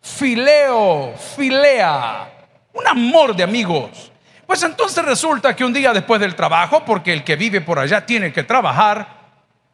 Fileo, 0.00 1.14
filea, 1.36 2.30
un 2.72 2.86
amor 2.86 3.36
de 3.36 3.42
amigos. 3.42 4.10
Pues 4.46 4.62
entonces 4.62 5.04
resulta 5.04 5.54
que 5.54 5.64
un 5.64 5.72
día 5.72 5.92
después 5.92 6.20
del 6.20 6.34
trabajo, 6.34 6.84
porque 6.84 7.12
el 7.12 7.24
que 7.24 7.36
vive 7.36 7.60
por 7.60 7.78
allá 7.78 8.06
tiene 8.06 8.32
que 8.32 8.42
trabajar, 8.42 9.21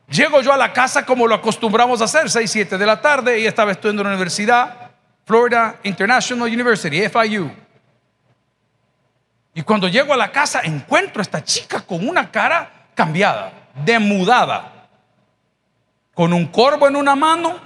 Llego 0.09 0.41
yo 0.41 0.53
a 0.53 0.57
la 0.57 0.73
casa 0.73 1.05
como 1.05 1.27
lo 1.27 1.35
acostumbramos 1.35 2.01
a 2.01 2.05
hacer, 2.05 2.31
6, 2.31 2.51
7 2.51 2.79
de 2.79 2.87
la 2.87 3.01
tarde, 3.01 3.39
y 3.41 3.47
estaba 3.47 3.73
estudiando 3.73 4.03
en 4.03 4.09
la 4.09 4.15
universidad, 4.15 4.91
Florida 5.25 5.79
International 5.83 6.49
University, 6.49 7.07
FIU. 7.09 7.51
Y 9.53 9.63
cuando 9.63 9.87
llego 9.89 10.15
a 10.15 10.17
la 10.17 10.33
casa 10.33 10.61
encuentro 10.63 11.21
a 11.21 11.23
esta 11.23 11.45
chica 11.45 11.83
con 11.83 12.09
una 12.09 12.31
cara 12.31 12.89
cambiada, 12.95 13.53
demudada, 13.85 14.89
con 16.15 16.33
un 16.33 16.47
corvo 16.47 16.89
en 16.89 16.97
una 16.97 17.15
mano 17.15 17.59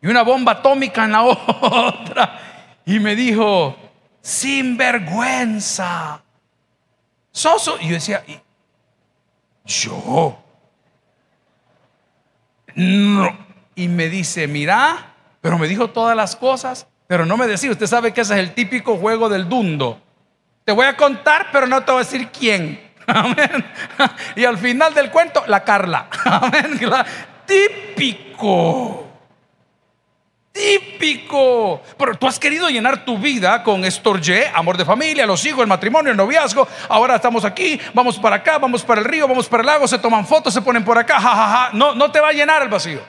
y 0.00 0.06
una 0.06 0.22
bomba 0.22 0.52
atómica 0.52 1.04
en 1.04 1.12
la 1.12 1.22
otra. 1.24 2.40
Y 2.86 3.00
me 3.00 3.16
dijo, 3.16 3.74
sin 4.20 4.76
vergüenza. 4.76 6.22
Soso. 7.32 7.78
Y 7.80 7.88
yo 7.88 7.94
decía, 7.94 8.22
yo. 9.64 10.43
No. 12.74 13.36
Y 13.74 13.88
me 13.88 14.08
dice, 14.08 14.46
mira, 14.46 15.14
pero 15.40 15.58
me 15.58 15.68
dijo 15.68 15.90
todas 15.90 16.16
las 16.16 16.36
cosas, 16.36 16.86
pero 17.06 17.26
no 17.26 17.36
me 17.36 17.46
decía, 17.46 17.70
usted 17.70 17.86
sabe 17.86 18.12
que 18.12 18.22
ese 18.22 18.34
es 18.34 18.40
el 18.40 18.54
típico 18.54 18.96
juego 18.96 19.28
del 19.28 19.48
dundo. 19.48 20.00
Te 20.64 20.72
voy 20.72 20.86
a 20.86 20.96
contar, 20.96 21.48
pero 21.52 21.66
no 21.66 21.82
te 21.82 21.92
voy 21.92 22.00
a 22.00 22.04
decir 22.04 22.28
quién. 22.28 22.80
Amén. 23.06 23.64
Y 24.36 24.44
al 24.44 24.58
final 24.58 24.94
del 24.94 25.10
cuento, 25.10 25.44
la 25.46 25.62
Carla. 25.62 26.08
Amén. 26.24 26.80
Típico. 27.46 29.06
Típico. 30.54 31.82
Pero 31.98 32.14
tú 32.14 32.28
has 32.28 32.38
querido 32.38 32.68
llenar 32.68 33.04
tu 33.04 33.18
vida 33.18 33.64
con 33.64 33.84
estorje, 33.84 34.46
amor 34.54 34.76
de 34.76 34.84
familia, 34.84 35.26
los 35.26 35.44
hijos, 35.44 35.62
el 35.62 35.66
matrimonio, 35.66 36.12
el 36.12 36.16
noviazgo. 36.16 36.68
Ahora 36.88 37.16
estamos 37.16 37.44
aquí, 37.44 37.80
vamos 37.92 38.20
para 38.20 38.36
acá, 38.36 38.58
vamos 38.58 38.84
para 38.84 39.00
el 39.00 39.04
río, 39.04 39.26
vamos 39.26 39.48
para 39.48 39.62
el 39.62 39.66
lago, 39.66 39.88
se 39.88 39.98
toman 39.98 40.24
fotos, 40.24 40.54
se 40.54 40.62
ponen 40.62 40.84
por 40.84 40.96
acá, 40.96 41.18
jajaja. 41.18 41.70
No, 41.72 41.96
no 41.96 42.08
te 42.12 42.20
va 42.20 42.28
a 42.28 42.32
llenar 42.32 42.62
el 42.62 42.68
vacío. 42.68 43.00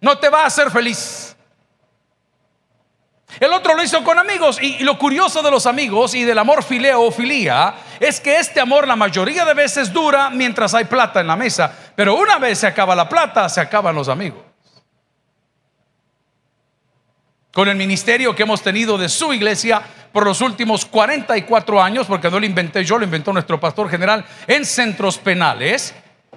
No 0.00 0.18
te 0.18 0.28
va 0.28 0.44
a 0.44 0.46
hacer 0.46 0.70
feliz. 0.70 1.36
El 3.40 3.52
otro 3.52 3.74
lo 3.74 3.82
hizo 3.82 4.04
con 4.04 4.16
amigos 4.16 4.62
y, 4.62 4.78
lo 4.84 4.96
curioso 4.98 5.42
de 5.42 5.50
los 5.50 5.66
amigos 5.66 6.14
y 6.14 6.22
del 6.22 6.38
amor 6.38 6.62
fileo 6.62 7.02
o 7.02 7.10
filía 7.10 7.74
es 7.98 8.20
que 8.20 8.36
este 8.36 8.60
amor 8.60 8.86
la 8.86 8.94
mayoría 8.94 9.44
de 9.44 9.54
veces 9.54 9.92
dura 9.92 10.30
mientras 10.30 10.74
hay 10.74 10.84
plata 10.84 11.20
en 11.20 11.26
la 11.26 11.34
mesa, 11.34 11.72
pero 11.96 12.14
una 12.14 12.38
vez 12.38 12.58
se 12.58 12.68
acaba 12.68 12.94
la 12.94 13.08
plata, 13.08 13.48
se 13.48 13.60
acaban 13.60 13.96
los 13.96 14.08
amigos. 14.08 14.47
Con 17.58 17.66
el 17.68 17.74
ministerio 17.74 18.36
que 18.36 18.44
hemos 18.44 18.62
tenido 18.62 18.96
de 18.96 19.08
su 19.08 19.34
iglesia 19.34 19.82
por 20.12 20.24
los 20.24 20.40
últimos 20.42 20.84
44 20.84 21.82
años, 21.82 22.06
porque 22.06 22.30
no 22.30 22.38
lo 22.38 22.46
inventé 22.46 22.84
yo, 22.84 22.98
lo 22.98 23.04
inventó 23.04 23.32
nuestro 23.32 23.58
pastor 23.58 23.90
general 23.90 24.24
en 24.46 24.64
centros 24.64 25.18
penales, 25.18 25.92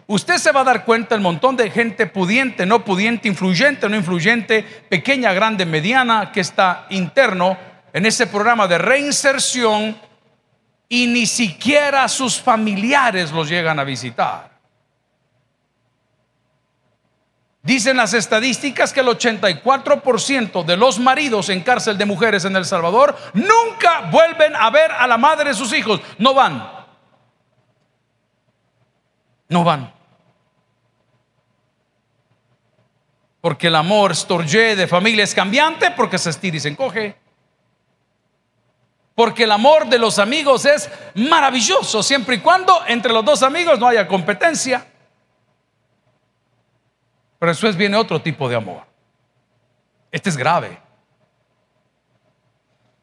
usted 0.08 0.38
se 0.38 0.52
va 0.52 0.62
a 0.62 0.64
dar 0.64 0.84
cuenta 0.84 1.14
el 1.14 1.22
montón 1.22 1.56
de 1.56 1.70
gente 1.70 2.08
pudiente, 2.08 2.66
no 2.66 2.84
pudiente, 2.84 3.28
influyente, 3.28 3.88
no 3.88 3.96
influyente, 3.96 4.64
pequeña, 4.90 5.32
grande, 5.32 5.64
mediana, 5.64 6.32
que 6.32 6.40
está 6.40 6.88
interno 6.90 7.56
en 7.94 8.08
ese 8.08 8.26
programa 8.26 8.68
de 8.68 8.80
reinserción 8.80 9.96
y 10.90 11.06
ni 11.06 11.28
siquiera 11.28 12.08
sus 12.08 12.42
familiares 12.42 13.32
los 13.32 13.48
llegan 13.48 13.78
a 13.78 13.84
visitar. 13.84 14.51
Dicen 17.64 17.98
las 17.98 18.16
estadísticas 18.16 18.92
que 18.92 19.02
el 19.02 19.08
84% 19.08 20.66
de 20.66 20.78
los 20.78 20.98
maridos 20.98 21.50
en 21.50 21.62
cárcel 21.62 21.96
de 21.98 22.06
mujeres 22.06 22.44
en 22.46 22.56
El 22.56 22.66
Salvador 22.66 23.16
nunca 23.34 24.10
vuelven 24.12 24.56
a 24.56 24.70
ver 24.72 24.92
a 24.92 25.06
la 25.06 25.18
madre 25.18 25.50
de 25.50 25.56
sus 25.56 25.72
hijos. 25.74 26.02
No 26.18 26.34
van. 26.34 26.72
No 29.48 29.64
van. 29.64 29.94
Porque 33.42 33.68
el 33.68 33.76
amor 33.76 34.16
storge 34.16 34.76
de 34.76 34.88
familia 34.88 35.24
es 35.24 35.36
cambiante, 35.36 35.92
porque 35.92 36.18
se 36.18 36.32
estira 36.32 36.58
y 36.58 36.60
se 36.60 36.70
encoge. 36.70 37.16
Porque 39.14 39.44
el 39.44 39.52
amor 39.52 39.88
de 39.88 40.00
los 40.00 40.18
amigos 40.18 40.66
es 40.66 40.90
maravilloso, 41.14 42.02
siempre 42.02 42.38
y 42.38 42.40
cuando 42.40 42.82
entre 42.88 43.14
los 43.14 43.24
dos 43.24 43.44
amigos 43.44 43.78
no 43.78 43.88
haya 43.88 44.08
competencia. 44.08 44.91
Pero 47.42 47.54
después 47.54 47.76
viene 47.76 47.98
otro 47.98 48.22
tipo 48.22 48.48
de 48.48 48.56
amor. 48.56 48.84
Este 50.12 50.30
es 50.30 50.38
grave. 50.38 50.78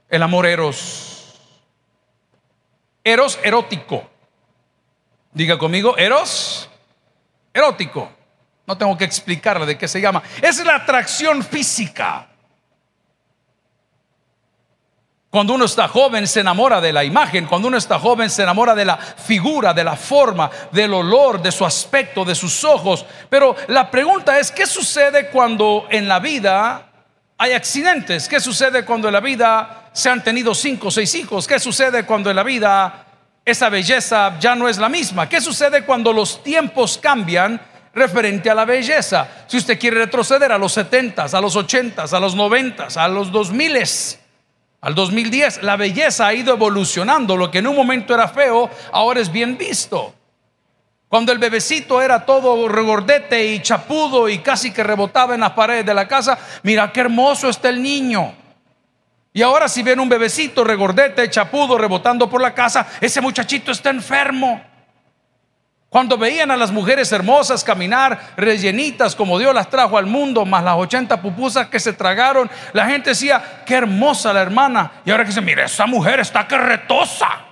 El 0.09 0.23
amor 0.23 0.47
eros. 0.47 1.41
Eros 3.03 3.37
erótico. 3.43 4.09
Diga 5.33 5.59
conmigo, 5.59 5.99
eros 5.99 6.71
erótico. 7.53 8.13
No 8.65 8.79
tengo 8.79 8.97
que 8.97 9.07
explicarle 9.07 9.67
de 9.67 9.77
qué 9.77 9.89
se 9.89 10.01
llama. 10.01 10.23
Es 10.41 10.65
la 10.65 10.77
atracción 10.77 11.43
física. 11.43 12.29
Cuando 15.31 15.53
uno 15.53 15.67
está 15.67 15.89
joven 15.89 16.27
se 16.27 16.41
enamora 16.41 16.81
de 16.81 16.91
la 16.91 17.05
imagen, 17.05 17.45
cuando 17.45 17.69
uno 17.69 17.77
está 17.77 17.99
joven 17.99 18.31
se 18.31 18.43
enamora 18.43 18.75
de 18.75 18.87
la 18.87 18.97
figura, 18.97 19.75
de 19.75 19.85
la 19.85 19.95
forma, 19.95 20.51
del 20.73 20.95
olor, 20.95 21.43
de 21.43 21.53
su 21.53 21.67
aspecto, 21.67 22.25
de 22.25 22.35
sus 22.35 22.65
ojos. 22.65 23.05
Pero 23.29 23.55
la 23.67 23.91
pregunta 23.91 24.39
es, 24.39 24.51
¿qué 24.51 24.67
sucede 24.67 25.29
cuando 25.29 25.87
en 25.91 26.09
la 26.09 26.19
vida 26.19 26.87
hay 27.37 27.53
accidentes? 27.53 28.27
¿Qué 28.27 28.41
sucede 28.41 28.87
cuando 28.87 29.09
en 29.09 29.15
la 29.15 29.21
vida 29.21 29.91
se 29.93 30.09
han 30.09 30.25
tenido 30.25 30.55
cinco 30.55 30.89
o 30.89 30.91
seis 30.91 31.15
hijos? 31.15 31.47
¿Qué 31.47 31.59
sucede 31.59 32.07
cuando 32.07 32.31
en 32.31 32.37
la 32.37 32.43
vida 32.43 33.05
esa 33.45 33.69
belleza 33.69 34.39
ya 34.41 34.55
no 34.55 34.67
es 34.67 34.79
la 34.79 34.89
misma? 34.89 35.29
¿Qué 35.29 35.43
sucede 35.43 35.85
cuando 35.85 36.11
los 36.11 36.43
tiempos 36.43 36.97
cambian 36.97 37.61
referente 37.95 38.49
a 38.49 38.55
la 38.55 38.65
belleza. 38.65 39.27
Si 39.47 39.57
usted 39.57 39.79
quiere 39.79 39.97
retroceder 39.99 40.53
a 40.53 40.59
los 40.59 40.73
70, 40.73 41.25
a 41.25 41.41
los 41.41 41.57
80, 41.57 42.05
a 42.05 42.21
los 42.21 42.35
90, 42.35 42.89
a 42.95 43.09
los 43.09 43.33
2000, 43.33 44.28
al 44.81 44.95
2010, 44.95 45.63
la 45.63 45.77
belleza 45.77 46.27
ha 46.27 46.35
ido 46.35 46.55
evolucionando. 46.55 47.37
Lo 47.37 47.51
que 47.51 47.59
en 47.59 47.67
un 47.67 47.77
momento 47.77 48.15
era 48.15 48.29
feo, 48.29 48.71
ahora 48.93 49.21
es 49.21 49.31
bien 49.31 49.59
visto. 49.59 50.15
Cuando 51.09 51.33
el 51.33 51.39
bebecito 51.39 52.03
era 52.03 52.25
todo 52.27 52.69
regordete 52.69 53.47
y 53.47 53.63
chapudo 53.63 54.29
y 54.29 54.39
casi 54.39 54.73
que 54.73 54.83
rebotaba 54.85 55.35
en 55.35 55.41
las 55.41 55.53
paredes 55.53 55.87
de 55.87 55.95
la 55.95 56.07
casa, 56.07 56.39
mira 56.63 56.93
qué 56.93 57.01
hermoso 57.01 57.49
está 57.49 57.71
el 57.71 57.83
niño. 57.83 58.35
Y 59.33 59.43
ahora 59.43 59.69
si 59.69 59.83
ven 59.83 60.01
un 60.01 60.09
bebecito 60.09 60.65
regordete, 60.65 61.31
chapudo, 61.31 61.79
rebotando 61.79 62.29
por 62.29 62.43
la 62.43 62.55
casa, 62.55 62.87
ese 63.01 63.21
muchachito 63.21 63.73
está 63.73 63.91
enfermo. 63.91 64.63
Cuando 65.91 66.19
veían 66.19 66.51
a 66.51 66.57
las 66.57 66.71
mujeres 66.71 67.11
hermosas 67.13 67.65
caminar 67.65 68.35
rellenitas 68.37 69.17
como 69.17 69.39
Dios 69.39 69.55
las 69.55 69.71
trajo 69.71 69.97
al 69.97 70.05
mundo, 70.05 70.45
más 70.45 70.63
las 70.63 70.77
80 70.77 71.23
pupusas 71.23 71.69
que 71.69 71.81
se 71.81 71.95
tragaron, 71.95 72.51
la 72.75 72.87
gente 72.87 73.11
decía, 73.11 73.63
qué 73.65 73.77
hermosa 73.77 74.33
la 74.35 74.43
hermana. 74.43 74.93
Y 75.07 75.11
ahora 75.11 75.25
que 75.25 75.29
dice, 75.29 75.41
mire, 75.41 75.65
esa 75.65 75.87
mujer 75.87 76.21
está 76.21 76.47
que. 76.47 77.47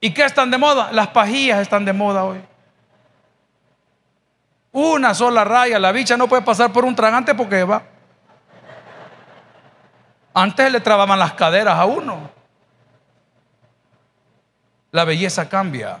¿Y 0.00 0.10
qué 0.12 0.24
están 0.24 0.52
de 0.52 0.58
moda? 0.58 0.90
Las 0.92 1.08
pajillas 1.08 1.60
están 1.60 1.84
de 1.84 1.92
moda 1.92 2.22
hoy. 2.22 2.40
Una 4.70 5.14
sola 5.14 5.42
raya, 5.42 5.80
la 5.80 5.90
bicha 5.90 6.16
no 6.16 6.28
puede 6.28 6.42
pasar 6.42 6.72
por 6.72 6.84
un 6.84 6.94
tragante 6.94 7.34
porque 7.34 7.64
va. 7.64 7.82
Antes 10.32 10.70
le 10.70 10.80
trababan 10.80 11.18
las 11.18 11.32
caderas 11.32 11.76
a 11.76 11.86
uno. 11.86 12.30
La 14.92 15.04
belleza 15.04 15.48
cambia. 15.48 15.98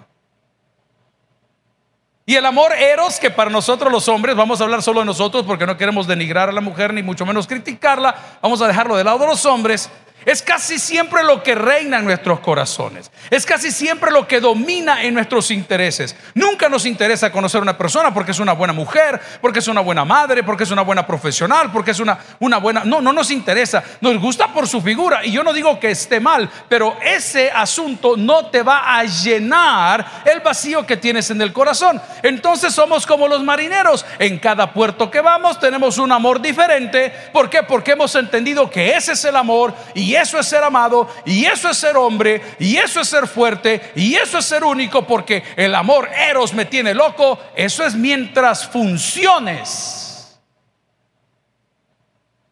Y 2.28 2.36
el 2.36 2.44
amor 2.44 2.74
eros, 2.74 3.18
que 3.18 3.30
para 3.30 3.48
nosotros 3.48 3.90
los 3.90 4.06
hombres, 4.06 4.36
vamos 4.36 4.60
a 4.60 4.64
hablar 4.64 4.82
solo 4.82 5.00
de 5.00 5.06
nosotros 5.06 5.46
porque 5.46 5.64
no 5.64 5.78
queremos 5.78 6.06
denigrar 6.06 6.50
a 6.50 6.52
la 6.52 6.60
mujer 6.60 6.92
ni 6.92 7.02
mucho 7.02 7.24
menos 7.24 7.46
criticarla, 7.46 8.14
vamos 8.42 8.60
a 8.60 8.66
dejarlo 8.66 8.98
de 8.98 9.04
lado 9.04 9.20
de 9.20 9.28
los 9.28 9.46
hombres. 9.46 9.88
Es 10.28 10.42
casi 10.42 10.78
siempre 10.78 11.24
lo 11.24 11.42
que 11.42 11.54
reina 11.54 12.00
en 12.00 12.04
nuestros 12.04 12.40
corazones. 12.40 13.10
Es 13.30 13.46
casi 13.46 13.70
siempre 13.70 14.10
lo 14.10 14.28
que 14.28 14.40
domina 14.40 15.02
en 15.02 15.14
nuestros 15.14 15.50
intereses. 15.50 16.14
Nunca 16.34 16.68
nos 16.68 16.84
interesa 16.84 17.32
conocer 17.32 17.60
a 17.60 17.62
una 17.62 17.78
persona 17.78 18.12
porque 18.12 18.32
es 18.32 18.38
una 18.38 18.52
buena 18.52 18.74
mujer, 18.74 19.18
porque 19.40 19.60
es 19.60 19.68
una 19.68 19.80
buena 19.80 20.04
madre, 20.04 20.42
porque 20.42 20.64
es 20.64 20.70
una 20.70 20.82
buena 20.82 21.06
profesional, 21.06 21.72
porque 21.72 21.92
es 21.92 22.00
una, 22.00 22.18
una 22.40 22.58
buena... 22.58 22.84
No, 22.84 23.00
no 23.00 23.14
nos 23.14 23.30
interesa. 23.30 23.82
Nos 24.02 24.20
gusta 24.20 24.52
por 24.52 24.68
su 24.68 24.82
figura. 24.82 25.24
Y 25.24 25.32
yo 25.32 25.42
no 25.42 25.54
digo 25.54 25.80
que 25.80 25.92
esté 25.92 26.20
mal, 26.20 26.50
pero 26.68 26.98
ese 27.02 27.50
asunto 27.50 28.14
no 28.14 28.50
te 28.50 28.62
va 28.62 28.98
a 28.98 29.04
llenar 29.04 30.24
el 30.26 30.40
vacío 30.40 30.86
que 30.86 30.98
tienes 30.98 31.30
en 31.30 31.40
el 31.40 31.54
corazón. 31.54 32.02
Entonces 32.22 32.74
somos 32.74 33.06
como 33.06 33.28
los 33.28 33.42
marineros. 33.42 34.04
En 34.18 34.38
cada 34.38 34.74
puerto 34.74 35.10
que 35.10 35.22
vamos 35.22 35.58
tenemos 35.58 35.96
un 35.96 36.12
amor 36.12 36.42
diferente. 36.42 37.10
¿Por 37.32 37.48
qué? 37.48 37.62
Porque 37.62 37.92
hemos 37.92 38.14
entendido 38.14 38.68
que 38.68 38.94
ese 38.94 39.12
es 39.12 39.24
el 39.24 39.34
amor 39.34 39.72
y 39.94 40.17
eso 40.18 40.38
es 40.38 40.46
ser 40.46 40.62
amado, 40.62 41.08
y 41.24 41.44
eso 41.44 41.70
es 41.70 41.76
ser 41.76 41.96
hombre, 41.96 42.42
y 42.58 42.76
eso 42.76 43.00
es 43.00 43.08
ser 43.08 43.26
fuerte, 43.26 43.92
y 43.94 44.14
eso 44.14 44.38
es 44.38 44.44
ser 44.44 44.64
único, 44.64 45.06
porque 45.06 45.42
el 45.56 45.74
amor 45.74 46.08
eros 46.12 46.52
me 46.52 46.64
tiene 46.64 46.94
loco. 46.94 47.38
Eso 47.54 47.84
es 47.84 47.94
mientras 47.94 48.66
funciones. 48.68 50.38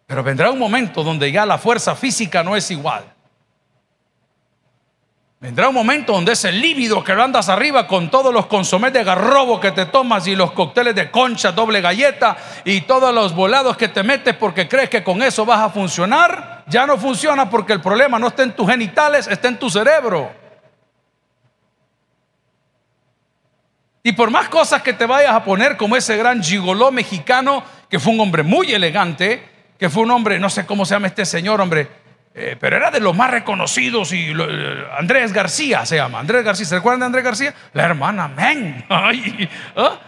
Pero 0.07 0.23
vendrá 0.23 0.51
un 0.51 0.59
momento 0.59 1.03
donde 1.03 1.33
ya 1.33 1.45
la 1.45 1.59
fuerza 1.59 1.97
física 1.97 2.43
no 2.43 2.57
es 2.57 2.71
igual. 2.71 3.16
Vendrá 5.39 5.69
un 5.69 5.75
momento 5.75 6.15
donde 6.15 6.33
ese 6.33 6.51
lívido 6.51 7.05
que 7.05 7.13
andas 7.13 7.51
arriba 7.51 7.87
con 7.87 8.11
todos 8.11 8.33
los 8.33 8.47
consomés 8.47 8.95
de 8.95 9.05
garrobo 9.05 9.61
que 9.61 9.71
te 9.71 9.85
tomas 9.85 10.27
y 10.27 10.35
los 10.35 10.53
cócteles 10.53 10.95
de 10.95 11.11
concha, 11.11 11.53
doble 11.53 11.83
galleta 11.83 12.39
y 12.65 12.81
todos 12.83 13.15
los 13.15 13.35
volados 13.35 13.77
que 13.77 13.89
te 13.89 14.03
metes 14.03 14.35
porque 14.35 14.67
crees 14.67 14.89
que 14.89 15.05
con 15.05 15.23
eso 15.23 15.45
vas 15.45 15.61
a 15.61 15.69
funcionar, 15.69 16.65
ya 16.67 16.87
no 16.87 16.97
funciona 16.97 17.51
porque 17.51 17.75
el 17.75 17.83
problema 17.83 18.19
no 18.19 18.29
está 18.29 18.45
en 18.45 18.53
tus 18.53 18.67
genitales, 18.67 19.27
está 19.27 19.49
en 19.49 19.59
tu 19.59 19.69
cerebro. 19.69 20.33
Y 24.03 24.13
por 24.13 24.31
más 24.31 24.49
cosas 24.49 24.83
que 24.83 24.95
te 24.95 25.05
vayas 25.05 25.33
a 25.33 25.45
poner 25.45 25.77
como 25.77 25.97
ese 25.97 26.17
gran 26.17 26.43
gigoló 26.43 26.91
mexicano, 26.91 27.63
que 27.91 27.99
fue 27.99 28.15
un 28.15 28.21
hombre 28.21 28.43
muy 28.43 28.73
elegante, 28.73 29.47
que 29.79 29.91
fue 29.91 30.05
un 30.05 30.13
hombre, 30.13 30.39
no 30.39 30.49
sé 30.49 30.65
cómo 30.65 30.87
se 30.87 30.95
llama 30.95 31.09
este 31.09 31.27
señor, 31.27 31.61
hombre, 31.61 32.06
eh, 32.39 32.55
pero 32.61 32.77
era 32.77 32.91
de 32.91 33.01
los 33.01 33.17
más 33.17 33.31
reconocidos 33.31 34.13
y 34.13 34.31
eh, 34.31 34.85
Andrés 34.99 35.33
García 35.33 35.87
se 35.87 35.97
llama. 35.97 36.19
Andrés 36.19 36.45
García, 36.45 36.67
¿se 36.67 36.75
recuerdan 36.75 37.01
de 37.01 37.07
Andrés 37.07 37.25
García? 37.25 37.55
La 37.73 37.85
hermana 37.85 38.29
Men. 38.29 38.85
¿ah? 38.91 39.99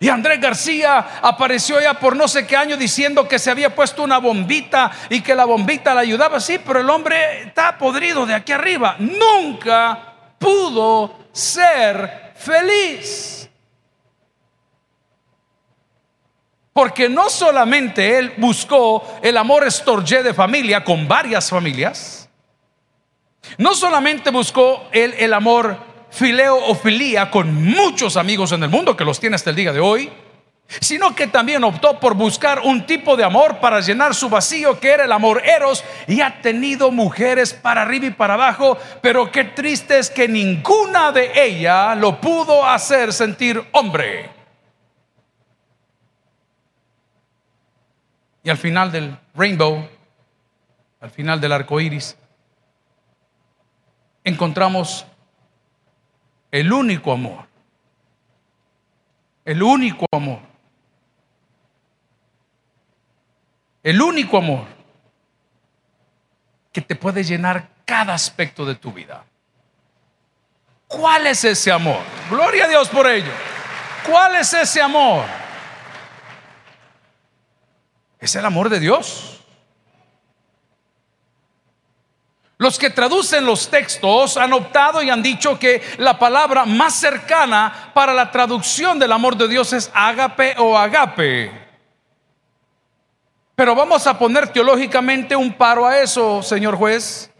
Y 0.00 0.08
Andrés 0.08 0.40
García 0.40 1.20
apareció 1.22 1.80
ya 1.80 1.94
por 1.94 2.16
no 2.16 2.26
sé 2.26 2.44
qué 2.44 2.56
año 2.56 2.76
diciendo 2.76 3.28
que 3.28 3.38
se 3.38 3.52
había 3.52 3.72
puesto 3.72 4.02
una 4.02 4.18
bombita 4.18 4.90
y 5.10 5.20
que 5.20 5.32
la 5.32 5.44
bombita 5.44 5.94
le 5.94 6.00
ayudaba. 6.00 6.40
Sí, 6.40 6.58
pero 6.58 6.80
el 6.80 6.90
hombre 6.90 7.42
está 7.42 7.78
podrido 7.78 8.26
de 8.26 8.34
aquí 8.34 8.50
arriba. 8.50 8.96
Nunca 8.98 9.96
pudo 10.40 11.20
ser 11.30 12.32
feliz. 12.34 13.39
Porque 16.72 17.08
no 17.08 17.28
solamente 17.28 18.18
él 18.18 18.34
buscó 18.36 19.04
el 19.22 19.36
amor 19.36 19.66
estorgé 19.66 20.22
de 20.22 20.32
familia 20.32 20.84
con 20.84 21.08
varias 21.08 21.50
familias, 21.50 22.28
no 23.58 23.74
solamente 23.74 24.30
buscó 24.30 24.88
el, 24.92 25.14
el 25.14 25.32
amor 25.34 25.76
fileo 26.10 26.56
o 26.56 26.74
filía 26.74 27.30
con 27.30 27.52
muchos 27.64 28.16
amigos 28.16 28.52
en 28.52 28.62
el 28.62 28.68
mundo, 28.68 28.96
que 28.96 29.04
los 29.04 29.18
tiene 29.18 29.36
hasta 29.36 29.50
el 29.50 29.56
día 29.56 29.72
de 29.72 29.80
hoy, 29.80 30.10
sino 30.80 31.14
que 31.14 31.26
también 31.26 31.64
optó 31.64 31.98
por 31.98 32.14
buscar 32.14 32.60
un 32.60 32.86
tipo 32.86 33.16
de 33.16 33.24
amor 33.24 33.58
para 33.58 33.80
llenar 33.80 34.14
su 34.14 34.28
vacío, 34.28 34.78
que 34.78 34.90
era 34.90 35.04
el 35.04 35.12
amor 35.12 35.42
eros, 35.44 35.84
y 36.06 36.20
ha 36.20 36.40
tenido 36.42 36.92
mujeres 36.92 37.52
para 37.52 37.82
arriba 37.82 38.06
y 38.06 38.10
para 38.10 38.34
abajo, 38.34 38.78
pero 39.00 39.32
qué 39.32 39.44
triste 39.44 39.98
es 39.98 40.10
que 40.10 40.28
ninguna 40.28 41.10
de 41.10 41.32
ellas 41.34 41.96
lo 41.96 42.20
pudo 42.20 42.64
hacer 42.64 43.12
sentir 43.12 43.62
hombre. 43.72 44.39
Y 48.42 48.50
al 48.50 48.56
final 48.56 48.90
del 48.90 49.18
rainbow, 49.34 49.86
al 51.00 51.10
final 51.10 51.40
del 51.40 51.52
arco 51.52 51.80
iris, 51.80 52.16
encontramos 54.24 55.06
el 56.50 56.72
único 56.72 57.12
amor. 57.12 57.46
El 59.44 59.62
único 59.62 60.06
amor. 60.12 60.40
El 63.82 64.00
único 64.00 64.36
amor 64.36 64.66
que 66.72 66.80
te 66.80 66.94
puede 66.94 67.24
llenar 67.24 67.68
cada 67.84 68.14
aspecto 68.14 68.64
de 68.64 68.74
tu 68.74 68.92
vida. 68.92 69.24
¿Cuál 70.86 71.26
es 71.26 71.44
ese 71.44 71.72
amor? 71.72 72.00
Gloria 72.28 72.64
a 72.64 72.68
Dios 72.68 72.88
por 72.88 73.06
ello. 73.06 73.32
¿Cuál 74.06 74.36
es 74.36 74.52
ese 74.52 74.82
amor? 74.82 75.24
Es 78.20 78.34
el 78.36 78.44
amor 78.44 78.68
de 78.68 78.78
Dios. 78.78 79.40
Los 82.58 82.78
que 82.78 82.90
traducen 82.90 83.46
los 83.46 83.70
textos 83.70 84.36
han 84.36 84.52
optado 84.52 85.02
y 85.02 85.08
han 85.08 85.22
dicho 85.22 85.58
que 85.58 85.80
la 85.96 86.18
palabra 86.18 86.66
más 86.66 86.94
cercana 86.94 87.90
para 87.94 88.12
la 88.12 88.30
traducción 88.30 88.98
del 88.98 89.12
amor 89.12 89.34
de 89.34 89.48
Dios 89.48 89.72
es 89.72 89.90
ágape 89.94 90.54
o 90.58 90.76
agape. 90.76 91.50
Pero 93.54 93.74
vamos 93.74 94.06
a 94.06 94.18
poner 94.18 94.48
teológicamente 94.48 95.34
un 95.34 95.54
paro 95.54 95.86
a 95.86 96.00
eso, 96.00 96.42
señor 96.42 96.76
juez. 96.76 97.30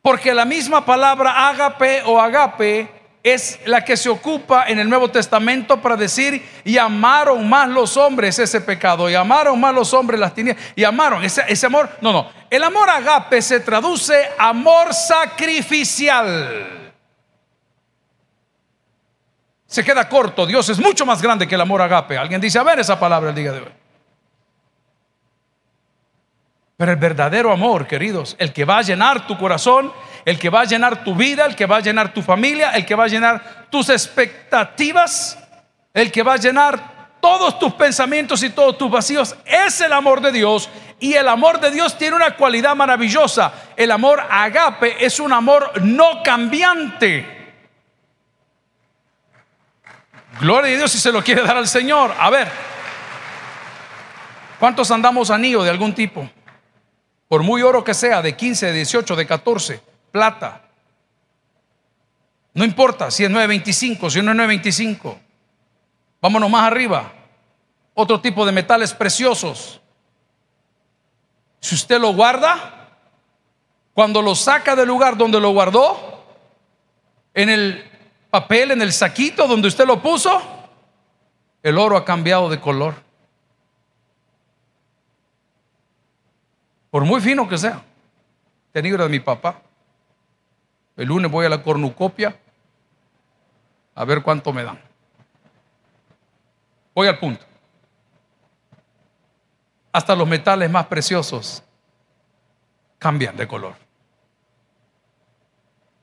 Porque 0.00 0.32
la 0.32 0.46
misma 0.46 0.86
palabra 0.86 1.48
ágape 1.48 2.02
o 2.06 2.18
agape 2.18 2.99
es 3.22 3.60
la 3.66 3.84
que 3.84 3.96
se 3.96 4.08
ocupa 4.08 4.64
en 4.66 4.78
el 4.78 4.88
Nuevo 4.88 5.10
Testamento 5.10 5.80
para 5.80 5.96
decir, 5.96 6.42
y 6.64 6.78
amaron 6.78 7.48
más 7.48 7.68
los 7.68 7.96
hombres 7.96 8.38
ese 8.38 8.60
pecado, 8.60 9.10
y 9.10 9.14
amaron 9.14 9.60
más 9.60 9.74
los 9.74 9.92
hombres 9.92 10.18
las 10.18 10.34
tinieblas, 10.34 10.64
y 10.74 10.84
amaron 10.84 11.22
ese, 11.24 11.44
ese 11.46 11.66
amor. 11.66 11.90
No, 12.00 12.12
no, 12.12 12.30
el 12.48 12.62
amor 12.64 12.88
agape 12.88 13.42
se 13.42 13.60
traduce 13.60 14.30
amor 14.38 14.94
sacrificial. 14.94 16.92
Se 19.66 19.84
queda 19.84 20.08
corto, 20.08 20.46
Dios 20.46 20.68
es 20.68 20.80
mucho 20.80 21.06
más 21.06 21.22
grande 21.22 21.46
que 21.46 21.54
el 21.54 21.60
amor 21.60 21.82
agape. 21.82 22.18
Alguien 22.18 22.40
dice, 22.40 22.58
a 22.58 22.62
ver 22.62 22.80
esa 22.80 22.98
palabra 22.98 23.30
el 23.30 23.36
día 23.36 23.52
de 23.52 23.60
hoy. 23.60 23.72
Pero 26.76 26.92
el 26.92 26.98
verdadero 26.98 27.52
amor, 27.52 27.86
queridos, 27.86 28.34
el 28.38 28.54
que 28.54 28.64
va 28.64 28.78
a 28.78 28.82
llenar 28.82 29.26
tu 29.26 29.36
corazón, 29.36 29.92
el 30.24 30.38
que 30.38 30.50
va 30.50 30.62
a 30.62 30.64
llenar 30.64 31.04
tu 31.04 31.14
vida, 31.14 31.46
el 31.46 31.56
que 31.56 31.66
va 31.66 31.76
a 31.76 31.80
llenar 31.80 32.12
tu 32.12 32.22
familia, 32.22 32.70
el 32.70 32.84
que 32.84 32.94
va 32.94 33.04
a 33.04 33.08
llenar 33.08 33.66
tus 33.70 33.88
expectativas, 33.88 35.38
el 35.94 36.10
que 36.10 36.22
va 36.22 36.34
a 36.34 36.36
llenar 36.36 37.18
todos 37.20 37.58
tus 37.58 37.74
pensamientos 37.74 38.42
y 38.42 38.50
todos 38.50 38.78
tus 38.78 38.90
vacíos, 38.90 39.36
es 39.44 39.80
el 39.80 39.92
amor 39.92 40.20
de 40.20 40.32
Dios. 40.32 40.68
Y 40.98 41.14
el 41.14 41.28
amor 41.28 41.60
de 41.60 41.70
Dios 41.70 41.96
tiene 41.96 42.16
una 42.16 42.36
cualidad 42.36 42.76
maravillosa. 42.76 43.52
El 43.76 43.90
amor 43.90 44.22
agape 44.30 45.04
es 45.04 45.18
un 45.18 45.32
amor 45.32 45.72
no 45.82 46.22
cambiante. 46.22 47.38
Gloria 50.40 50.74
a 50.74 50.78
Dios 50.78 50.92
si 50.92 50.98
se 50.98 51.12
lo 51.12 51.22
quiere 51.22 51.42
dar 51.42 51.56
al 51.56 51.68
Señor. 51.68 52.14
A 52.18 52.30
ver, 52.30 52.48
¿cuántos 54.58 54.90
andamos 54.90 55.30
anillo 55.30 55.62
de 55.62 55.70
algún 55.70 55.94
tipo? 55.94 56.28
por 57.30 57.44
muy 57.44 57.62
oro 57.62 57.84
que 57.84 57.94
sea, 57.94 58.22
de 58.22 58.34
15, 58.34 58.66
de 58.66 58.72
18, 58.72 59.14
de 59.14 59.24
14, 59.24 59.80
plata. 60.10 60.62
No 62.54 62.64
importa 62.64 63.10
si 63.10 63.24
es 63.24 63.30
9.25, 63.30 64.10
si 64.10 64.18
es 64.18 64.24
9.25. 64.24 65.16
Vámonos 66.20 66.50
más 66.50 66.66
arriba. 66.66 67.12
Otro 67.94 68.20
tipo 68.20 68.44
de 68.44 68.52
metales 68.52 68.92
preciosos. 68.92 69.80
Si 71.60 71.74
usted 71.74 72.00
lo 72.00 72.14
guarda, 72.14 72.88
cuando 73.94 74.22
lo 74.22 74.34
saca 74.34 74.74
del 74.74 74.88
lugar 74.88 75.16
donde 75.16 75.40
lo 75.40 75.50
guardó, 75.50 76.24
en 77.34 77.48
el 77.48 77.84
papel, 78.30 78.72
en 78.72 78.82
el 78.82 78.92
saquito 78.92 79.46
donde 79.46 79.68
usted 79.68 79.86
lo 79.86 80.00
puso, 80.00 80.40
el 81.62 81.78
oro 81.78 81.96
ha 81.96 82.04
cambiado 82.04 82.48
de 82.48 82.60
color. 82.60 82.94
Por 86.90 87.04
muy 87.04 87.20
fino 87.20 87.48
que 87.48 87.58
sea. 87.58 87.82
Tenía 88.72 88.96
de 88.96 89.08
mi 89.08 89.20
papá. 89.20 89.62
El 91.00 91.08
lunes 91.08 91.30
voy 91.30 91.46
a 91.46 91.48
la 91.48 91.62
cornucopia 91.62 92.38
a 93.94 94.04
ver 94.04 94.22
cuánto 94.22 94.52
me 94.52 94.62
dan. 94.62 94.78
Voy 96.94 97.08
al 97.08 97.18
punto. 97.18 97.42
Hasta 99.92 100.14
los 100.14 100.28
metales 100.28 100.70
más 100.70 100.84
preciosos 100.88 101.62
cambian 102.98 103.34
de 103.34 103.48
color. 103.48 103.76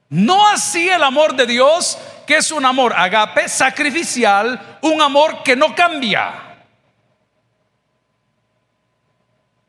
No 0.09 0.47
así 0.47 0.89
el 0.89 1.03
amor 1.03 1.35
de 1.35 1.45
Dios, 1.45 1.99
que 2.25 2.37
es 2.37 2.49
un 2.49 2.65
amor 2.65 2.91
agape, 2.97 3.47
sacrificial, 3.47 4.79
un 4.81 4.99
amor 4.99 5.43
que 5.43 5.55
no 5.55 5.75
cambia. 5.75 6.46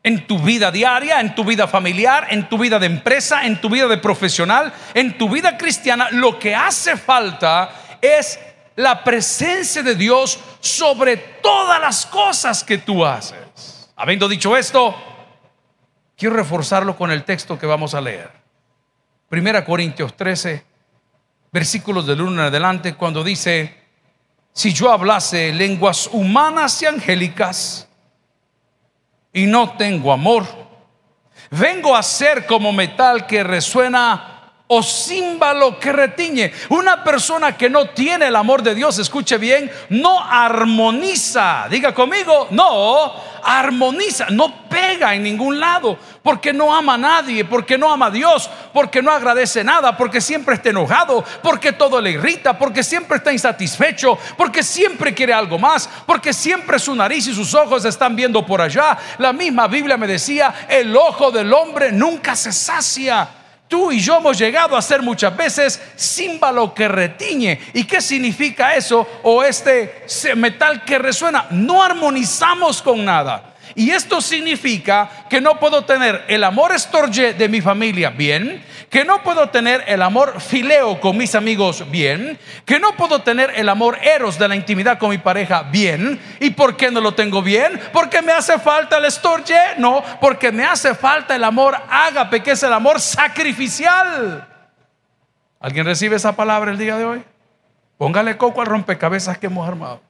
En 0.01 0.25
tu 0.25 0.39
vida 0.39 0.71
diaria, 0.71 1.19
en 1.19 1.35
tu 1.35 1.43
vida 1.43 1.67
familiar, 1.67 2.27
en 2.29 2.47
tu 2.47 2.57
vida 2.57 2.79
de 2.79 2.85
empresa, 2.85 3.45
en 3.45 3.59
tu 3.59 3.69
vida 3.69 3.87
de 3.87 3.97
profesional, 3.97 4.73
en 4.93 5.17
tu 5.17 5.29
vida 5.29 5.57
cristiana, 5.57 6.09
lo 6.11 6.39
que 6.39 6.55
hace 6.55 6.95
falta 6.95 7.69
es 8.01 8.39
la 8.77 9.03
presencia 9.03 9.83
de 9.83 9.95
Dios 9.95 10.39
sobre 10.61 11.17
todas 11.17 11.81
las 11.81 12.05
cosas 12.05 12.63
que 12.63 12.77
tú 12.77 13.05
haces. 13.05 13.91
Habiendo 13.97 14.29
dicho 14.29 14.55
esto, 14.55 14.95
quiero 16.17 16.35
reforzarlo 16.37 16.95
con 16.95 17.11
el 17.11 17.25
texto 17.25 17.59
que 17.59 17.65
vamos 17.65 17.93
a 17.93 17.99
leer. 17.99 18.31
Primera 19.27 19.65
Corintios 19.65 20.15
13, 20.15 20.63
versículos 21.51 22.07
del 22.07 22.21
1 22.21 22.31
en 22.31 22.47
adelante, 22.47 22.95
cuando 22.95 23.21
dice, 23.21 23.77
si 24.53 24.73
yo 24.73 24.91
hablase 24.91 25.51
lenguas 25.51 26.09
humanas 26.13 26.81
y 26.81 26.85
angélicas, 26.85 27.88
y 29.33 29.45
no 29.45 29.77
tengo 29.77 30.11
amor. 30.11 30.45
Vengo 31.51 31.95
a 31.95 32.03
ser 32.03 32.45
como 32.45 32.71
metal 32.71 33.25
que 33.25 33.43
resuena 33.43 34.38
o 34.71 34.83
címbalo 34.83 35.79
que 35.79 35.91
retiñe. 35.91 36.53
Una 36.69 37.03
persona 37.03 37.57
que 37.57 37.71
no 37.71 37.89
tiene 37.89 38.27
el 38.27 38.35
amor 38.35 38.61
de 38.61 38.75
Dios, 38.75 38.99
escuche 38.99 39.39
bien, 39.39 39.69
no 39.89 40.23
armoniza. 40.23 41.65
Diga 41.71 41.91
conmigo, 41.91 42.47
no 42.51 43.13
armoniza, 43.43 44.27
no 44.29 44.69
pega 44.69 45.15
en 45.15 45.23
ningún 45.23 45.59
lado, 45.59 45.97
porque 46.21 46.53
no 46.53 46.71
ama 46.71 46.93
a 46.93 46.97
nadie, 46.99 47.45
porque 47.45 47.79
no 47.79 47.91
ama 47.91 48.07
a 48.07 48.11
Dios, 48.11 48.47
porque 48.71 49.01
no 49.01 49.11
agradece 49.11 49.63
nada, 49.63 49.97
porque 49.97 50.21
siempre 50.21 50.53
está 50.53 50.69
enojado, 50.69 51.23
porque 51.41 51.71
todo 51.71 51.99
le 51.99 52.11
irrita, 52.11 52.55
porque 52.55 52.83
siempre 52.83 53.17
está 53.17 53.33
insatisfecho, 53.33 54.19
porque 54.37 54.61
siempre 54.61 55.15
quiere 55.15 55.33
algo 55.33 55.57
más, 55.57 55.89
porque 56.05 56.31
siempre 56.31 56.77
su 56.77 56.93
nariz 56.93 57.25
y 57.25 57.33
sus 57.33 57.55
ojos 57.55 57.85
están 57.85 58.15
viendo 58.15 58.45
por 58.45 58.61
allá. 58.61 58.95
La 59.17 59.33
misma 59.33 59.67
Biblia 59.67 59.97
me 59.97 60.05
decía, 60.05 60.67
el 60.69 60.95
ojo 60.95 61.31
del 61.31 61.51
hombre 61.53 61.91
nunca 61.91 62.35
se 62.35 62.51
sacia. 62.51 63.38
Tú 63.69 63.91
y 63.91 63.99
yo 63.99 64.17
hemos 64.17 64.35
llegado 64.35 64.75
a 64.75 64.81
ser 64.81 65.03
muchas 65.03 65.37
veces 65.37 65.79
címbalo 65.95 66.73
que 66.73 66.87
retiñe. 66.87 67.59
¿Y 67.73 67.83
qué 67.83 68.01
significa 68.01 68.73
eso? 68.73 69.07
O 69.21 69.43
este 69.43 70.05
metal 70.35 70.83
que 70.83 70.97
resuena. 70.97 71.45
No 71.51 71.83
armonizamos 71.83 72.81
con 72.81 73.05
nada. 73.05 73.48
Y 73.75 73.91
esto 73.91 74.21
significa 74.21 75.25
que 75.29 75.41
no 75.41 75.59
puedo 75.59 75.85
tener 75.85 76.25
el 76.27 76.43
amor 76.43 76.71
estorje 76.71 77.33
de 77.33 77.49
mi 77.49 77.61
familia 77.61 78.09
bien, 78.09 78.63
que 78.89 79.05
no 79.05 79.21
puedo 79.21 79.49
tener 79.49 79.83
el 79.87 80.01
amor 80.01 80.41
fileo 80.41 80.99
con 80.99 81.17
mis 81.17 81.35
amigos 81.35 81.89
bien, 81.91 82.39
que 82.65 82.79
no 82.79 82.95
puedo 82.95 83.21
tener 83.21 83.51
el 83.55 83.69
amor 83.69 83.97
eros 84.01 84.39
de 84.39 84.47
la 84.47 84.55
intimidad 84.55 84.97
con 84.97 85.11
mi 85.11 85.17
pareja 85.19 85.63
bien. 85.63 86.19
¿Y 86.39 86.49
por 86.51 86.75
qué 86.75 86.89
no 86.89 87.01
lo 87.01 87.13
tengo 87.13 87.41
bien? 87.41 87.79
Porque 87.93 88.21
me 88.21 88.31
hace 88.31 88.57
falta 88.59 88.97
el 88.97 89.05
estorje, 89.05 89.57
no, 89.77 90.03
porque 90.19 90.51
me 90.51 90.63
hace 90.63 90.95
falta 90.95 91.35
el 91.35 91.43
amor 91.43 91.77
ágape, 91.89 92.41
que 92.41 92.51
es 92.51 92.63
el 92.63 92.73
amor 92.73 92.99
sacrificial. 92.99 94.47
¿Alguien 95.59 95.85
recibe 95.85 96.15
esa 96.15 96.35
palabra 96.35 96.71
el 96.71 96.77
día 96.77 96.97
de 96.97 97.05
hoy? 97.05 97.23
Póngale 97.97 98.37
coco 98.37 98.61
al 98.61 98.67
rompecabezas 98.67 99.37
que 99.37 99.47
hemos 99.47 99.67
armado. 99.67 100.08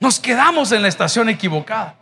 Nos 0.00 0.18
quedamos 0.18 0.72
en 0.72 0.80
la 0.80 0.88
estación 0.88 1.28
equivocada. 1.28 1.94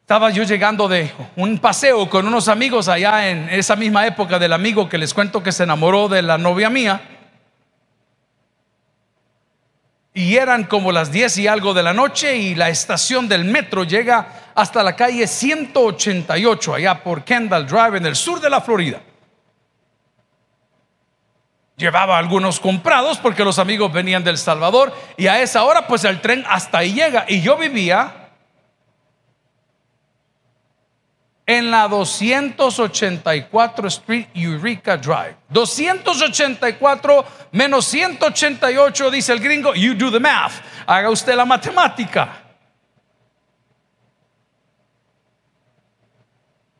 Estaba 0.00 0.30
yo 0.30 0.42
llegando 0.42 0.88
de 0.88 1.12
un 1.36 1.58
paseo 1.58 2.08
con 2.08 2.26
unos 2.26 2.48
amigos 2.48 2.88
allá 2.88 3.28
en 3.28 3.50
esa 3.50 3.76
misma 3.76 4.06
época 4.06 4.38
del 4.38 4.54
amigo 4.54 4.88
que 4.88 4.96
les 4.96 5.12
cuento 5.12 5.42
que 5.42 5.52
se 5.52 5.64
enamoró 5.64 6.08
de 6.08 6.22
la 6.22 6.38
novia 6.38 6.70
mía. 6.70 7.02
Y 10.14 10.36
eran 10.36 10.64
como 10.64 10.92
las 10.92 11.12
10 11.12 11.36
y 11.36 11.46
algo 11.46 11.74
de 11.74 11.82
la 11.82 11.92
noche 11.92 12.38
y 12.38 12.54
la 12.54 12.70
estación 12.70 13.28
del 13.28 13.44
metro 13.44 13.84
llega 13.84 14.50
hasta 14.54 14.82
la 14.82 14.96
calle 14.96 15.26
188 15.26 16.74
allá 16.74 17.04
por 17.04 17.22
Kendall 17.22 17.66
Drive 17.66 17.98
en 17.98 18.06
el 18.06 18.16
sur 18.16 18.40
de 18.40 18.48
la 18.48 18.62
Florida. 18.62 19.02
Llevaba 21.78 22.18
algunos 22.18 22.58
comprados 22.58 23.18
porque 23.18 23.44
los 23.44 23.60
amigos 23.60 23.92
venían 23.92 24.24
del 24.24 24.36
Salvador 24.36 24.92
y 25.16 25.28
a 25.28 25.40
esa 25.40 25.62
hora 25.62 25.86
pues 25.86 26.02
el 26.02 26.20
tren 26.20 26.44
hasta 26.48 26.78
ahí 26.78 26.92
llega. 26.92 27.24
Y 27.28 27.40
yo 27.40 27.56
vivía 27.56 28.30
en 31.46 31.70
la 31.70 31.86
284 31.86 33.88
Street 33.88 34.26
Eureka 34.34 34.96
Drive. 34.96 35.36
284 35.50 37.24
menos 37.52 37.86
188 37.86 39.10
dice 39.12 39.32
el 39.32 39.38
gringo, 39.38 39.72
you 39.74 39.94
do 39.94 40.10
the 40.10 40.18
math. 40.18 40.54
Haga 40.84 41.10
usted 41.10 41.36
la 41.36 41.44
matemática. 41.44 42.42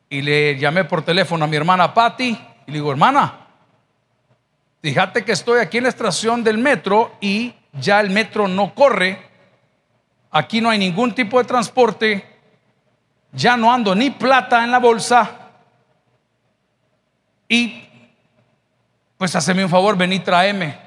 Y 0.09 0.21
le 0.21 0.57
llamé 0.57 0.83
por 0.83 1.03
teléfono 1.03 1.45
a 1.45 1.47
mi 1.47 1.55
hermana 1.55 1.93
Patty 1.93 2.37
y 2.67 2.71
le 2.71 2.73
digo, 2.73 2.91
hermana, 2.91 3.48
Fíjate 4.81 5.25
que 5.25 5.33
estoy 5.33 5.59
aquí 5.59 5.77
en 5.77 5.83
la 5.83 5.89
estación 5.89 6.43
del 6.43 6.57
metro 6.57 7.15
y 7.19 7.53
ya 7.73 7.99
el 7.99 8.09
metro 8.09 8.47
no 8.47 8.73
corre. 8.73 9.27
Aquí 10.31 10.61
no 10.61 10.69
hay 10.69 10.77
ningún 10.77 11.13
tipo 11.13 11.37
de 11.37 11.45
transporte. 11.45 12.25
Ya 13.31 13.57
no 13.57 13.73
ando 13.73 13.93
ni 13.93 14.09
plata 14.09 14.63
en 14.63 14.71
la 14.71 14.79
bolsa. 14.79 15.51
Y 17.47 17.89
pues 19.17 19.35
haceme 19.35 19.65
un 19.65 19.69
favor, 19.69 19.97
vení, 19.97 20.19
tráeme. 20.19 20.79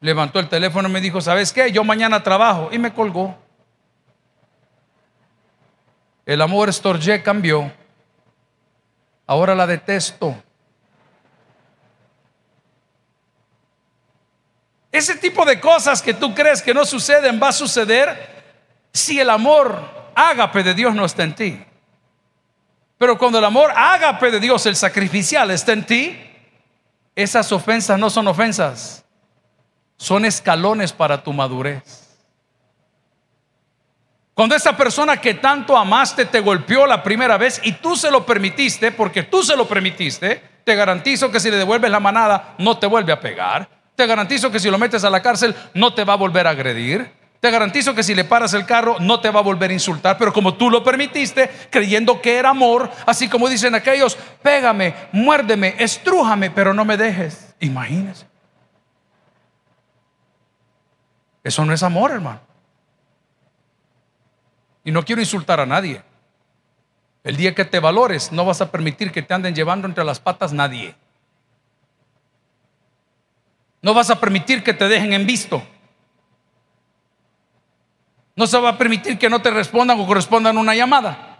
Levantó 0.00 0.38
el 0.38 0.48
teléfono 0.48 0.88
y 0.88 0.92
me 0.92 1.00
dijo, 1.00 1.20
¿sabes 1.20 1.52
qué? 1.52 1.72
Yo 1.72 1.84
mañana 1.84 2.22
trabajo. 2.22 2.68
Y 2.70 2.78
me 2.78 2.92
colgó. 2.92 3.36
El 6.26 6.42
amor 6.42 6.72
Storge 6.72 7.22
cambió. 7.22 7.72
Ahora 9.26 9.54
la 9.54 9.66
detesto. 9.66 10.36
Ese 14.90 15.16
tipo 15.16 15.44
de 15.44 15.60
cosas 15.60 16.00
que 16.00 16.14
tú 16.14 16.34
crees 16.34 16.62
que 16.62 16.72
no 16.72 16.84
suceden 16.84 17.40
va 17.42 17.48
a 17.48 17.52
suceder 17.52 18.38
si 18.92 19.20
el 19.20 19.30
amor 19.30 20.10
ágape 20.14 20.62
de 20.62 20.74
Dios 20.74 20.94
no 20.94 21.04
está 21.04 21.24
en 21.24 21.34
ti. 21.34 21.64
Pero 22.96 23.16
cuando 23.16 23.38
el 23.38 23.44
amor 23.44 23.70
ágape 23.74 24.30
de 24.30 24.40
Dios, 24.40 24.66
el 24.66 24.74
sacrificial, 24.74 25.50
está 25.50 25.72
en 25.72 25.86
ti, 25.86 26.18
esas 27.14 27.52
ofensas 27.52 27.98
no 27.98 28.10
son 28.10 28.26
ofensas, 28.28 29.04
son 29.96 30.24
escalones 30.24 30.92
para 30.92 31.22
tu 31.22 31.32
madurez. 31.32 32.08
Cuando 34.34 34.54
esa 34.54 34.76
persona 34.76 35.16
que 35.20 35.34
tanto 35.34 35.76
amaste 35.76 36.24
te 36.24 36.40
golpeó 36.40 36.86
la 36.86 37.02
primera 37.02 37.36
vez 37.36 37.60
y 37.64 37.72
tú 37.72 37.96
se 37.96 38.10
lo 38.10 38.24
permitiste, 38.24 38.92
porque 38.92 39.24
tú 39.24 39.42
se 39.42 39.56
lo 39.56 39.66
permitiste, 39.66 40.42
te 40.64 40.74
garantizo 40.76 41.30
que 41.30 41.40
si 41.40 41.50
le 41.50 41.56
devuelves 41.56 41.90
la 41.90 41.98
manada 42.00 42.54
no 42.58 42.78
te 42.78 42.86
vuelve 42.86 43.12
a 43.12 43.20
pegar. 43.20 43.77
Te 43.98 44.06
garantizo 44.06 44.52
que 44.52 44.60
si 44.60 44.70
lo 44.70 44.78
metes 44.78 45.02
a 45.02 45.10
la 45.10 45.20
cárcel 45.20 45.56
no 45.74 45.92
te 45.92 46.04
va 46.04 46.12
a 46.12 46.16
volver 46.16 46.46
a 46.46 46.50
agredir. 46.50 47.10
Te 47.40 47.50
garantizo 47.50 47.96
que 47.96 48.04
si 48.04 48.14
le 48.14 48.22
paras 48.22 48.54
el 48.54 48.64
carro 48.64 48.94
no 49.00 49.18
te 49.18 49.28
va 49.28 49.40
a 49.40 49.42
volver 49.42 49.72
a 49.72 49.74
insultar, 49.74 50.16
pero 50.16 50.32
como 50.32 50.54
tú 50.54 50.70
lo 50.70 50.84
permitiste, 50.84 51.50
creyendo 51.68 52.22
que 52.22 52.36
era 52.36 52.50
amor, 52.50 52.88
así 53.06 53.28
como 53.28 53.48
dicen 53.48 53.74
aquellos, 53.74 54.16
pégame, 54.40 54.94
muérdeme, 55.10 55.74
estrújame, 55.80 56.48
pero 56.52 56.72
no 56.72 56.84
me 56.84 56.96
dejes. 56.96 57.56
Imagínese. 57.58 58.24
Eso 61.42 61.64
no 61.64 61.72
es 61.72 61.82
amor, 61.82 62.12
hermano. 62.12 62.40
Y 64.84 64.92
no 64.92 65.04
quiero 65.04 65.20
insultar 65.20 65.58
a 65.58 65.66
nadie. 65.66 66.02
El 67.24 67.36
día 67.36 67.52
que 67.52 67.64
te 67.64 67.80
valores, 67.80 68.30
no 68.30 68.44
vas 68.44 68.60
a 68.60 68.70
permitir 68.70 69.10
que 69.10 69.22
te 69.22 69.34
anden 69.34 69.56
llevando 69.56 69.88
entre 69.88 70.04
las 70.04 70.20
patas 70.20 70.52
nadie. 70.52 70.94
No 73.80 73.94
vas 73.94 74.10
a 74.10 74.20
permitir 74.20 74.62
que 74.62 74.74
te 74.74 74.88
dejen 74.88 75.12
en 75.12 75.26
visto. 75.26 75.62
No 78.34 78.46
se 78.46 78.58
va 78.58 78.70
a 78.70 78.78
permitir 78.78 79.18
que 79.18 79.28
no 79.28 79.42
te 79.42 79.50
respondan 79.50 79.98
o 79.98 80.06
correspondan 80.06 80.58
una 80.58 80.74
llamada. 80.74 81.38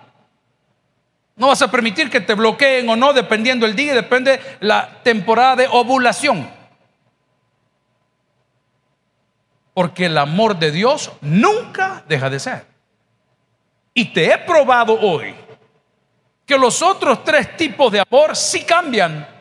No 1.37 1.47
vas 1.47 1.63
a 1.63 1.71
permitir 1.71 2.11
que 2.11 2.21
te 2.21 2.35
bloqueen 2.35 2.89
o 2.89 2.97
no, 2.97 3.13
dependiendo 3.13 3.65
el 3.65 3.77
día, 3.77 3.95
depende 3.95 4.41
la 4.59 5.01
temporada 5.05 5.55
de 5.55 5.69
ovulación. 5.69 6.51
Porque 9.73 10.07
el 10.07 10.19
amor 10.19 10.59
de 10.59 10.73
Dios 10.73 11.13
nunca 11.21 12.03
deja 12.09 12.29
de 12.29 12.41
ser. 12.41 12.67
Y 13.95 14.07
te 14.07 14.33
he 14.33 14.39
probado 14.39 14.99
hoy 15.01 15.35
que 16.45 16.59
los 16.59 16.83
otros 16.83 17.23
tres 17.23 17.57
tipos 17.57 17.93
de 17.93 18.01
amor 18.01 18.35
sí 18.35 18.65
cambian. 18.65 19.38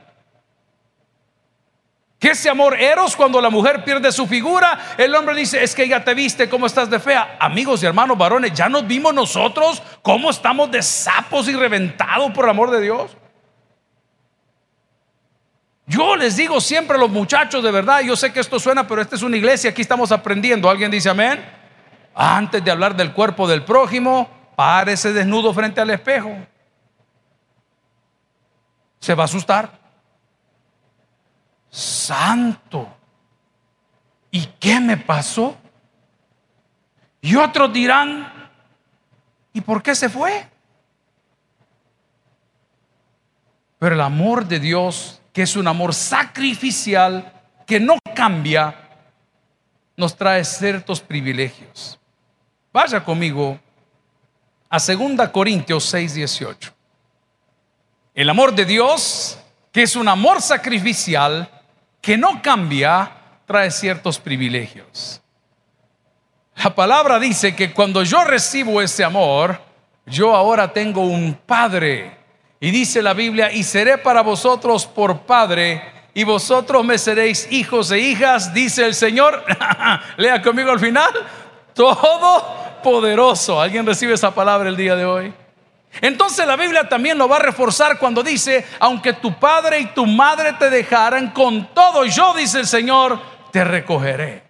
Que 2.20 2.32
ese 2.32 2.50
amor 2.50 2.74
eros 2.80 3.16
cuando 3.16 3.40
la 3.40 3.52
mujer 3.52 3.84
pierde 3.84 4.12
su 4.12 4.26
figura, 4.26 4.96
el 4.98 5.14
hombre 5.14 5.36
dice, 5.36 5.64
es 5.64 5.76
que 5.76 5.88
ya 5.88 6.04
te 6.04 6.16
viste 6.16 6.50
cómo 6.50 6.66
estás 6.66 6.90
de 6.90 7.00
fea. 7.00 7.38
Amigos 7.40 7.84
y 7.84 7.86
hermanos 7.86 8.18
varones, 8.18 8.54
ya 8.54 8.68
nos 8.68 8.88
vimos 8.88 9.14
nosotros 9.14 9.84
cómo 10.02 10.32
estamos 10.32 10.72
de 10.72 10.82
sapos 10.82 11.48
y 11.48 11.56
reventados 11.56 12.32
por 12.32 12.46
el 12.46 12.52
amor 12.52 12.72
de 12.72 12.82
Dios. 12.82 13.16
Yo 15.86 16.16
les 16.16 16.36
digo 16.36 16.60
siempre 16.60 16.98
a 16.98 17.00
los 17.00 17.12
muchachos 17.12 17.64
de 17.64 17.72
verdad, 17.72 18.02
yo 18.02 18.16
sé 18.16 18.34
que 18.34 18.40
esto 18.40 18.60
suena, 18.60 18.88
pero 18.88 19.02
esta 19.02 19.16
es 19.16 19.22
una 19.22 19.38
iglesia, 19.38 19.70
aquí 19.70 19.84
estamos 19.84 20.12
aprendiendo. 20.12 20.70
¿Alguien 20.70 20.90
dice 20.90 21.10
amén? 21.10 21.46
Antes 22.16 22.64
de 22.64 22.72
hablar 22.72 22.96
del 22.96 23.14
cuerpo 23.14 23.48
del 23.48 23.64
prójimo, 23.64 24.28
párese 24.56 25.14
desnudo 25.14 25.54
frente 25.54 25.80
al 25.80 25.92
espejo. 25.92 26.36
Se 29.00 29.14
va 29.14 29.24
a 29.24 29.26
asustar 29.26 29.77
santo. 31.70 32.88
¿Y 34.32 34.46
qué 34.60 34.80
me 34.80 34.98
pasó? 34.98 35.58
Y 37.22 37.36
otros 37.36 37.74
dirán, 37.74 38.52
¿y 39.54 39.62
por 39.62 39.82
qué 39.82 39.96
se 39.96 40.10
fue? 40.10 40.48
Pero 43.80 43.96
el 43.96 44.02
amor 44.02 44.46
de 44.46 44.60
Dios, 44.60 45.22
que 45.34 45.44
es 45.44 45.56
un 45.56 45.68
amor 45.68 45.94
sacrificial, 45.94 47.34
que 47.66 47.80
no 47.80 47.98
cambia, 48.16 48.76
nos 49.96 50.16
trae 50.16 50.44
ciertos 50.46 51.02
privilegios. 51.02 52.00
Vaya 52.72 53.04
conmigo 53.04 53.60
a 54.70 54.78
2 54.80 55.30
Corintios 55.30 55.84
6, 55.86 56.14
18. 56.14 56.74
El 58.14 58.30
amor 58.30 58.54
de 58.56 58.66
Dios, 58.66 59.38
que 59.72 59.84
es 59.84 59.96
un 59.96 60.08
amor 60.08 60.42
sacrificial, 60.42 61.57
que 62.08 62.18
no 62.18 62.42
cambia, 62.42 63.12
trae 63.46 63.70
ciertos 63.70 64.18
privilegios. 64.18 65.22
La 66.56 66.74
palabra 66.74 67.20
dice 67.20 67.54
que 67.54 67.74
cuando 67.74 68.02
yo 68.02 68.24
recibo 68.24 68.82
ese 68.82 69.04
amor, 69.04 69.60
yo 70.06 70.34
ahora 70.34 70.72
tengo 70.72 71.02
un 71.02 71.34
padre. 71.34 72.18
Y 72.62 72.72
dice 72.72 73.02
la 73.02 73.14
Biblia, 73.14 73.52
y 73.52 73.62
seré 73.62 73.98
para 73.98 74.22
vosotros 74.22 74.86
por 74.86 75.24
padre, 75.24 75.84
y 76.14 76.24
vosotros 76.24 76.86
me 76.86 76.98
seréis 76.98 77.46
hijos 77.52 77.92
e 77.92 78.00
hijas, 78.00 78.54
dice 78.54 78.86
el 78.86 78.94
Señor. 78.94 79.44
Lea 80.16 80.42
conmigo 80.42 80.72
al 80.72 80.80
final, 80.80 81.12
todo 81.74 82.80
poderoso. 82.82 83.60
¿Alguien 83.60 83.86
recibe 83.86 84.14
esa 84.14 84.34
palabra 84.34 84.70
el 84.70 84.78
día 84.78 84.96
de 84.96 85.04
hoy? 85.04 85.34
Entonces 86.02 86.46
la 86.46 86.56
Biblia 86.56 86.88
también 86.88 87.18
lo 87.18 87.28
va 87.28 87.38
a 87.38 87.40
reforzar 87.40 87.98
cuando 87.98 88.22
dice, 88.22 88.66
aunque 88.80 89.14
tu 89.14 89.34
padre 89.40 89.80
y 89.80 89.86
tu 89.88 90.06
madre 90.06 90.54
te 90.54 90.70
dejaran, 90.70 91.32
con 91.32 91.74
todo 91.74 92.06
yo, 92.06 92.34
dice 92.34 92.60
el 92.60 92.68
Señor, 92.68 93.20
te 93.52 93.64
recogeré. 93.64 94.44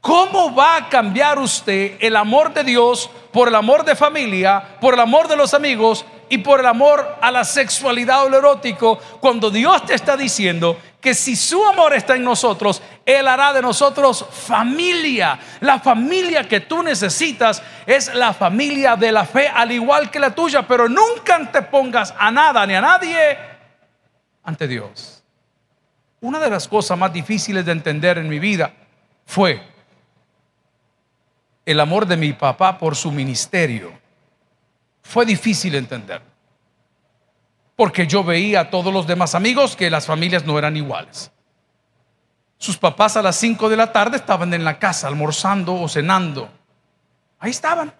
¿Cómo 0.00 0.54
va 0.54 0.76
a 0.76 0.88
cambiar 0.88 1.38
usted 1.38 1.96
el 1.98 2.14
amor 2.14 2.54
de 2.54 2.62
Dios 2.62 3.10
por 3.32 3.48
el 3.48 3.56
amor 3.56 3.84
de 3.84 3.96
familia, 3.96 4.78
por 4.80 4.94
el 4.94 5.00
amor 5.00 5.26
de 5.26 5.36
los 5.36 5.52
amigos 5.52 6.06
y 6.28 6.38
por 6.38 6.60
el 6.60 6.66
amor 6.66 7.16
a 7.20 7.32
la 7.32 7.44
sexualidad 7.44 8.24
o 8.24 8.28
lo 8.28 8.38
erótico 8.38 8.98
cuando 9.20 9.50
Dios 9.50 9.84
te 9.84 9.94
está 9.94 10.16
diciendo 10.16 10.78
que 11.00 11.12
si 11.12 11.34
su 11.34 11.64
amor 11.64 11.92
está 11.92 12.14
en 12.14 12.24
nosotros, 12.24 12.82
Él 13.06 13.28
hará 13.28 13.52
de 13.52 13.62
nosotros 13.62 14.26
familia. 14.28 15.38
La 15.60 15.78
familia 15.78 16.46
que 16.48 16.60
tú 16.60 16.82
necesitas 16.82 17.62
es 17.86 18.12
la 18.12 18.34
familia 18.34 18.96
de 18.96 19.12
la 19.12 19.24
fe, 19.24 19.48
al 19.48 19.70
igual 19.70 20.10
que 20.10 20.18
la 20.18 20.34
tuya, 20.34 20.66
pero 20.66 20.88
nunca 20.88 21.50
te 21.52 21.62
pongas 21.62 22.12
a 22.18 22.32
nada 22.32 22.66
ni 22.66 22.74
a 22.74 22.80
nadie 22.80 23.38
ante 24.42 24.66
Dios. 24.66 25.22
Una 26.20 26.40
de 26.40 26.50
las 26.50 26.66
cosas 26.66 26.98
más 26.98 27.12
difíciles 27.12 27.64
de 27.64 27.72
entender 27.72 28.18
en 28.18 28.28
mi 28.28 28.40
vida 28.40 28.74
fue 29.24 29.62
el 31.64 31.78
amor 31.78 32.06
de 32.06 32.16
mi 32.16 32.32
papá 32.32 32.76
por 32.76 32.96
su 32.96 33.12
ministerio. 33.12 33.92
Fue 35.02 35.24
difícil 35.24 35.76
entender 35.76 36.20
porque 37.76 38.06
yo 38.06 38.24
veía 38.24 38.60
a 38.60 38.70
todos 38.70 38.92
los 38.92 39.06
demás 39.06 39.34
amigos 39.34 39.76
que 39.76 39.90
las 39.90 40.06
familias 40.06 40.44
no 40.44 40.58
eran 40.58 40.76
iguales. 40.76 41.30
Sus 42.58 42.76
papás 42.76 43.16
a 43.16 43.22
las 43.22 43.36
5 43.36 43.68
de 43.68 43.76
la 43.76 43.92
tarde 43.92 44.16
estaban 44.16 44.52
en 44.54 44.64
la 44.64 44.78
casa 44.78 45.08
almorzando 45.08 45.74
o 45.74 45.88
cenando. 45.88 46.48
Ahí 47.38 47.50
estaban. 47.50 47.92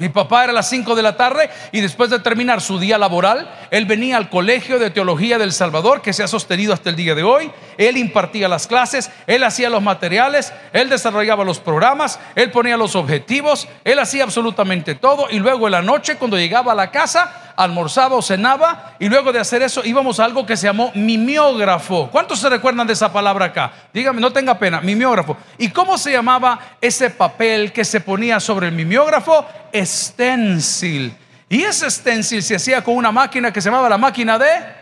Mi 0.00 0.08
papá 0.08 0.44
era 0.44 0.52
a 0.52 0.54
las 0.54 0.70
5 0.70 0.94
de 0.94 1.02
la 1.02 1.16
tarde 1.16 1.50
y 1.72 1.80
después 1.80 2.08
de 2.08 2.20
terminar 2.20 2.60
su 2.60 2.78
día 2.78 2.98
laboral, 2.98 3.50
él 3.72 3.84
venía 3.84 4.16
al 4.16 4.30
Colegio 4.30 4.78
de 4.78 4.90
Teología 4.90 5.38
del 5.38 5.52
Salvador, 5.52 6.02
que 6.02 6.12
se 6.12 6.22
ha 6.22 6.28
sostenido 6.28 6.72
hasta 6.72 6.90
el 6.90 6.94
día 6.94 7.16
de 7.16 7.24
hoy. 7.24 7.50
Él 7.76 7.96
impartía 7.96 8.46
las 8.46 8.68
clases, 8.68 9.10
él 9.26 9.42
hacía 9.42 9.68
los 9.68 9.82
materiales, 9.82 10.52
él 10.72 10.88
desarrollaba 10.88 11.42
los 11.42 11.58
programas, 11.58 12.20
él 12.36 12.52
ponía 12.52 12.76
los 12.76 12.94
objetivos, 12.94 13.66
él 13.82 13.98
hacía 13.98 14.22
absolutamente 14.22 14.94
todo. 14.94 15.28
Y 15.30 15.40
luego 15.40 15.66
en 15.66 15.72
la 15.72 15.82
noche, 15.82 16.14
cuando 16.14 16.38
llegaba 16.38 16.70
a 16.70 16.76
la 16.76 16.92
casa, 16.92 17.47
almorzaba 17.58 18.14
o 18.14 18.22
cenaba 18.22 18.94
y 19.00 19.08
luego 19.08 19.32
de 19.32 19.40
hacer 19.40 19.62
eso 19.62 19.84
íbamos 19.84 20.20
a 20.20 20.24
algo 20.24 20.46
que 20.46 20.56
se 20.56 20.68
llamó 20.68 20.92
mimiógrafo. 20.94 22.08
¿Cuántos 22.10 22.38
se 22.38 22.48
recuerdan 22.48 22.86
de 22.86 22.92
esa 22.92 23.12
palabra 23.12 23.46
acá? 23.46 23.72
Dígame, 23.92 24.20
no 24.20 24.32
tenga 24.32 24.56
pena, 24.56 24.80
mimiógrafo. 24.80 25.36
¿Y 25.58 25.68
cómo 25.70 25.98
se 25.98 26.12
llamaba 26.12 26.76
ese 26.80 27.10
papel 27.10 27.72
que 27.72 27.84
se 27.84 28.00
ponía 28.00 28.38
sobre 28.38 28.68
el 28.68 28.74
mimiógrafo? 28.74 29.44
Stencil. 29.74 31.12
Y 31.48 31.62
ese 31.62 31.90
stencil 31.90 32.44
se 32.44 32.54
hacía 32.54 32.84
con 32.84 32.94
una 32.94 33.10
máquina 33.10 33.52
que 33.52 33.60
se 33.60 33.70
llamaba 33.70 33.88
la 33.88 33.98
máquina 33.98 34.38
de 34.38 34.78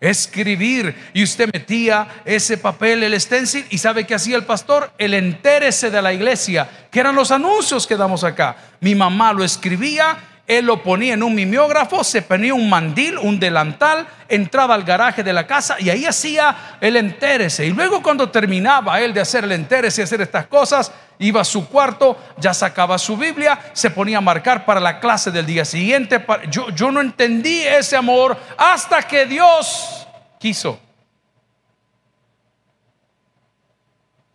escribir. 0.00 1.10
Y 1.14 1.22
usted 1.22 1.48
metía 1.52 2.08
ese 2.24 2.58
papel, 2.58 3.04
el 3.04 3.20
stencil, 3.20 3.64
y 3.70 3.78
¿sabe 3.78 4.04
qué 4.04 4.16
hacía 4.16 4.36
el 4.36 4.44
pastor? 4.44 4.90
El 4.98 5.14
entérese 5.14 5.92
de 5.92 6.02
la 6.02 6.12
iglesia, 6.12 6.68
que 6.90 6.98
eran 6.98 7.14
los 7.14 7.30
anuncios 7.30 7.86
que 7.86 7.96
damos 7.96 8.24
acá. 8.24 8.56
Mi 8.80 8.96
mamá 8.96 9.32
lo 9.32 9.44
escribía 9.44 10.18
él 10.46 10.64
lo 10.64 10.82
ponía 10.82 11.14
en 11.14 11.22
un 11.22 11.34
mimeógrafo, 11.34 12.04
se 12.04 12.22
ponía 12.22 12.54
un 12.54 12.68
mandil, 12.68 13.18
un 13.18 13.40
delantal, 13.40 14.06
entraba 14.28 14.74
al 14.74 14.84
garaje 14.84 15.24
de 15.24 15.32
la 15.32 15.46
casa 15.46 15.76
y 15.80 15.90
ahí 15.90 16.04
hacía 16.04 16.78
el 16.80 16.96
entérese. 16.96 17.66
Y 17.66 17.70
luego 17.70 18.00
cuando 18.00 18.30
terminaba 18.30 19.00
él 19.00 19.12
de 19.12 19.20
hacer 19.20 19.44
el 19.44 19.52
entérese 19.52 20.02
y 20.02 20.04
hacer 20.04 20.20
estas 20.20 20.46
cosas, 20.46 20.92
iba 21.18 21.40
a 21.40 21.44
su 21.44 21.68
cuarto, 21.68 22.16
ya 22.36 22.54
sacaba 22.54 22.96
su 22.98 23.16
Biblia, 23.16 23.58
se 23.72 23.90
ponía 23.90 24.18
a 24.18 24.20
marcar 24.20 24.64
para 24.64 24.78
la 24.78 25.00
clase 25.00 25.32
del 25.32 25.46
día 25.46 25.64
siguiente. 25.64 26.24
Yo, 26.48 26.70
yo 26.70 26.92
no 26.92 27.00
entendí 27.00 27.62
ese 27.62 27.96
amor 27.96 28.38
hasta 28.56 29.02
que 29.02 29.26
Dios 29.26 30.06
quiso. 30.38 30.78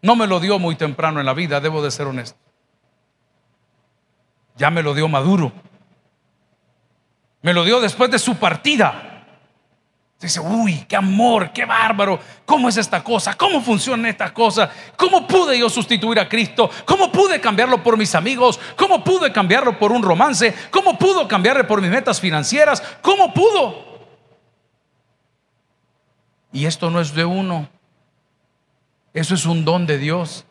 No 0.01 0.15
me 0.17 0.27
lo 0.27 0.41
dio 0.41 0.59
muy 0.59 0.75
temprano 0.75 1.21
en 1.21 1.25
la 1.25 1.33
vida, 1.33 1.61
debo 1.61 1.81
de 1.81 1.91
ser 1.91 2.07
honesto. 2.07 2.37
Ya 4.57 4.69
me 4.69 4.83
lo 4.83 4.93
dio 4.93 5.07
maduro. 5.07 5.53
Me 7.41 7.53
lo 7.53 7.63
dio 7.63 7.79
después 7.79 8.11
de 8.11 8.19
su 8.19 8.35
partida. 8.35 9.11
Dice, 10.19 10.39
uy, 10.39 10.85
qué 10.87 10.95
amor, 10.95 11.51
qué 11.51 11.65
bárbaro. 11.65 12.19
¿Cómo 12.45 12.69
es 12.69 12.77
esta 12.77 13.03
cosa? 13.03 13.33
¿Cómo 13.33 13.59
funciona 13.59 14.07
esta 14.07 14.31
cosa? 14.31 14.71
¿Cómo 14.95 15.25
pude 15.25 15.57
yo 15.57 15.67
sustituir 15.67 16.19
a 16.19 16.29
Cristo? 16.29 16.69
¿Cómo 16.85 17.11
pude 17.11 17.41
cambiarlo 17.41 17.81
por 17.81 17.97
mis 17.97 18.13
amigos? 18.13 18.59
¿Cómo 18.75 19.03
pude 19.03 19.31
cambiarlo 19.31 19.79
por 19.79 19.91
un 19.91 20.03
romance? 20.03 20.53
¿Cómo 20.69 20.95
pudo 20.99 21.27
cambiarle 21.27 21.63
por 21.63 21.81
mis 21.81 21.89
metas 21.89 22.21
financieras? 22.21 22.83
¿Cómo 23.01 23.33
pudo? 23.33 23.83
Y 26.53 26.65
esto 26.65 26.91
no 26.91 27.01
es 27.01 27.15
de 27.15 27.25
uno. 27.25 27.67
Eso 29.15 29.33
es 29.33 29.47
un 29.47 29.65
don 29.65 29.87
de 29.87 29.97
Dios. 29.97 30.45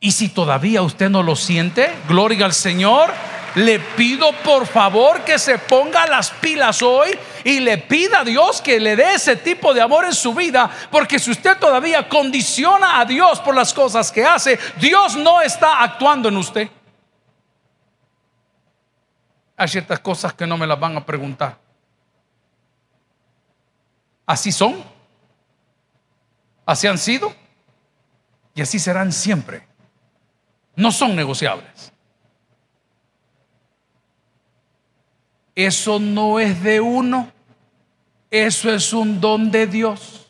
Y 0.00 0.10
si 0.10 0.28
todavía 0.28 0.82
usted 0.82 1.08
no 1.08 1.22
lo 1.22 1.36
siente, 1.36 1.94
gloria 2.08 2.46
al 2.46 2.54
Señor 2.54 3.12
le 3.54 3.80
pido 3.80 4.32
por 4.44 4.66
favor 4.66 5.24
que 5.24 5.38
se 5.38 5.58
ponga 5.58 6.06
las 6.06 6.30
pilas 6.30 6.82
hoy 6.82 7.10
y 7.44 7.60
le 7.60 7.78
pida 7.78 8.20
a 8.20 8.24
Dios 8.24 8.60
que 8.60 8.78
le 8.78 8.96
dé 8.96 9.14
ese 9.14 9.36
tipo 9.36 9.74
de 9.74 9.80
amor 9.80 10.04
en 10.04 10.14
su 10.14 10.34
vida, 10.34 10.70
porque 10.90 11.18
si 11.18 11.30
usted 11.30 11.58
todavía 11.58 12.08
condiciona 12.08 13.00
a 13.00 13.04
Dios 13.04 13.40
por 13.40 13.54
las 13.54 13.72
cosas 13.72 14.12
que 14.12 14.24
hace, 14.24 14.58
Dios 14.80 15.16
no 15.16 15.40
está 15.40 15.82
actuando 15.82 16.28
en 16.28 16.36
usted. 16.36 16.70
Hay 19.56 19.68
ciertas 19.68 20.00
cosas 20.00 20.32
que 20.32 20.46
no 20.46 20.56
me 20.56 20.66
las 20.66 20.78
van 20.78 20.96
a 20.96 21.04
preguntar. 21.04 21.58
Así 24.24 24.52
son, 24.52 24.82
así 26.64 26.86
han 26.86 26.98
sido 26.98 27.34
y 28.54 28.62
así 28.62 28.78
serán 28.78 29.12
siempre. 29.12 29.66
No 30.76 30.92
son 30.92 31.16
negociables. 31.16 31.92
Eso 35.54 35.98
no 35.98 36.38
es 36.38 36.62
de 36.62 36.80
uno, 36.80 37.30
eso 38.30 38.72
es 38.72 38.92
un 38.92 39.20
don 39.20 39.50
de 39.50 39.66
Dios. 39.66 40.28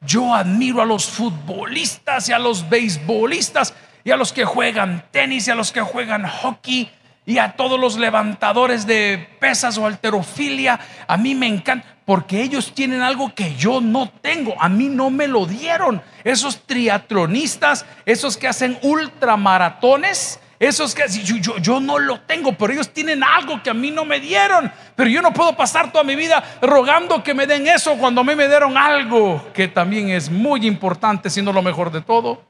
Yo 0.00 0.34
admiro 0.34 0.80
a 0.80 0.84
los 0.84 1.06
futbolistas 1.06 2.28
y 2.28 2.32
a 2.32 2.38
los 2.38 2.68
beisbolistas 2.68 3.74
y 4.04 4.12
a 4.12 4.16
los 4.16 4.32
que 4.32 4.44
juegan 4.44 5.04
tenis 5.10 5.48
y 5.48 5.50
a 5.50 5.54
los 5.54 5.72
que 5.72 5.80
juegan 5.80 6.26
hockey 6.26 6.90
y 7.24 7.38
a 7.38 7.56
todos 7.56 7.78
los 7.78 7.98
levantadores 7.98 8.86
de 8.86 9.28
pesas 9.40 9.76
o 9.78 9.86
alterofilia. 9.86 10.78
A 11.08 11.16
mí 11.16 11.34
me 11.34 11.48
encanta 11.48 11.96
porque 12.04 12.40
ellos 12.40 12.72
tienen 12.72 13.02
algo 13.02 13.34
que 13.34 13.56
yo 13.56 13.80
no 13.80 14.08
tengo. 14.08 14.54
A 14.60 14.68
mí 14.68 14.88
no 14.88 15.10
me 15.10 15.26
lo 15.26 15.44
dieron. 15.44 16.00
Esos 16.22 16.60
triatlonistas, 16.60 17.84
esos 18.06 18.36
que 18.36 18.46
hacen 18.46 18.78
ultramaratones, 18.82 20.38
esos 20.58 20.94
que 20.94 21.06
yo, 21.08 21.58
yo, 21.58 21.80
no 21.80 21.98
lo 21.98 22.20
tengo, 22.20 22.52
pero 22.52 22.72
ellos 22.72 22.90
tienen 22.90 23.22
algo 23.22 23.62
que 23.62 23.70
a 23.70 23.74
mí 23.74 23.90
no 23.90 24.04
me 24.04 24.20
dieron. 24.20 24.72
Pero 24.94 25.10
yo 25.10 25.20
no 25.20 25.32
puedo 25.32 25.54
pasar 25.54 25.92
toda 25.92 26.02
mi 26.02 26.16
vida 26.16 26.42
rogando 26.62 27.22
que 27.22 27.34
me 27.34 27.46
den 27.46 27.66
eso 27.66 27.96
cuando 27.98 28.22
a 28.22 28.24
mí 28.24 28.34
me 28.34 28.48
dieron 28.48 28.76
algo 28.76 29.52
que 29.52 29.68
también 29.68 30.08
es 30.08 30.30
muy 30.30 30.66
importante, 30.66 31.28
siendo 31.28 31.52
lo 31.52 31.60
mejor 31.60 31.90
de 31.90 32.00
todo, 32.00 32.42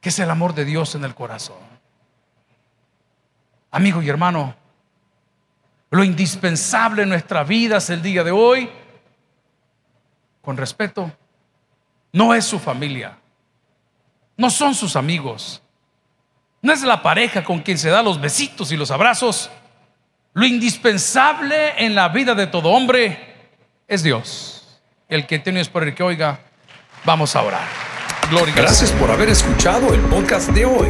que 0.00 0.10
es 0.10 0.18
el 0.18 0.28
amor 0.28 0.54
de 0.54 0.66
Dios 0.66 0.94
en 0.94 1.04
el 1.04 1.14
corazón. 1.14 1.56
Amigo 3.70 4.02
y 4.02 4.08
hermano, 4.08 4.54
lo 5.90 6.04
indispensable 6.04 7.04
en 7.04 7.08
nuestra 7.08 7.44
vida 7.44 7.78
es 7.78 7.88
el 7.88 8.02
día 8.02 8.22
de 8.22 8.30
hoy, 8.30 8.70
con 10.42 10.56
respeto, 10.58 11.10
no 12.12 12.34
es 12.34 12.44
su 12.44 12.58
familia, 12.58 13.16
no 14.36 14.50
son 14.50 14.74
sus 14.74 14.96
amigos 14.96 15.62
no 16.64 16.72
es 16.72 16.82
la 16.82 17.02
pareja 17.02 17.44
con 17.44 17.60
quien 17.60 17.76
se 17.76 17.90
da 17.90 18.02
los 18.02 18.18
besitos 18.18 18.72
y 18.72 18.76
los 18.78 18.90
abrazos. 18.90 19.50
Lo 20.32 20.46
indispensable 20.46 21.74
en 21.76 21.94
la 21.94 22.08
vida 22.08 22.34
de 22.34 22.46
todo 22.46 22.70
hombre 22.70 23.18
es 23.86 24.02
Dios. 24.02 24.80
El 25.06 25.26
que 25.26 25.38
tiene 25.38 25.60
es 25.60 25.68
por 25.68 25.82
el 25.84 25.94
que 25.94 26.02
oiga, 26.02 26.40
vamos 27.04 27.36
a 27.36 27.42
orar. 27.42 27.68
Gloria 28.30 28.54
Gracias 28.56 28.90
por 28.92 29.10
haber 29.10 29.28
escuchado 29.28 29.92
el 29.92 30.00
podcast 30.00 30.48
de 30.52 30.64
hoy. 30.64 30.88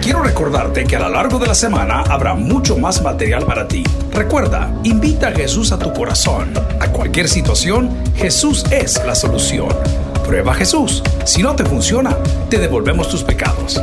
Quiero 0.00 0.22
recordarte 0.22 0.84
que 0.84 0.96
a 0.96 1.00
lo 1.00 1.10
largo 1.10 1.38
de 1.38 1.48
la 1.48 1.54
semana 1.54 2.00
habrá 2.08 2.32
mucho 2.32 2.78
más 2.78 3.02
material 3.02 3.44
para 3.44 3.68
ti. 3.68 3.84
Recuerda, 4.10 4.72
invita 4.84 5.28
a 5.28 5.32
Jesús 5.32 5.70
a 5.70 5.78
tu 5.78 5.92
corazón. 5.92 6.54
A 6.80 6.88
cualquier 6.88 7.28
situación, 7.28 7.94
Jesús 8.16 8.64
es 8.70 9.04
la 9.04 9.14
solución. 9.14 9.68
Prueba 10.24 10.54
Jesús. 10.54 11.02
Si 11.26 11.42
no 11.42 11.54
te 11.54 11.66
funciona, 11.66 12.16
te 12.48 12.58
devolvemos 12.58 13.10
tus 13.10 13.22
pecados. 13.22 13.82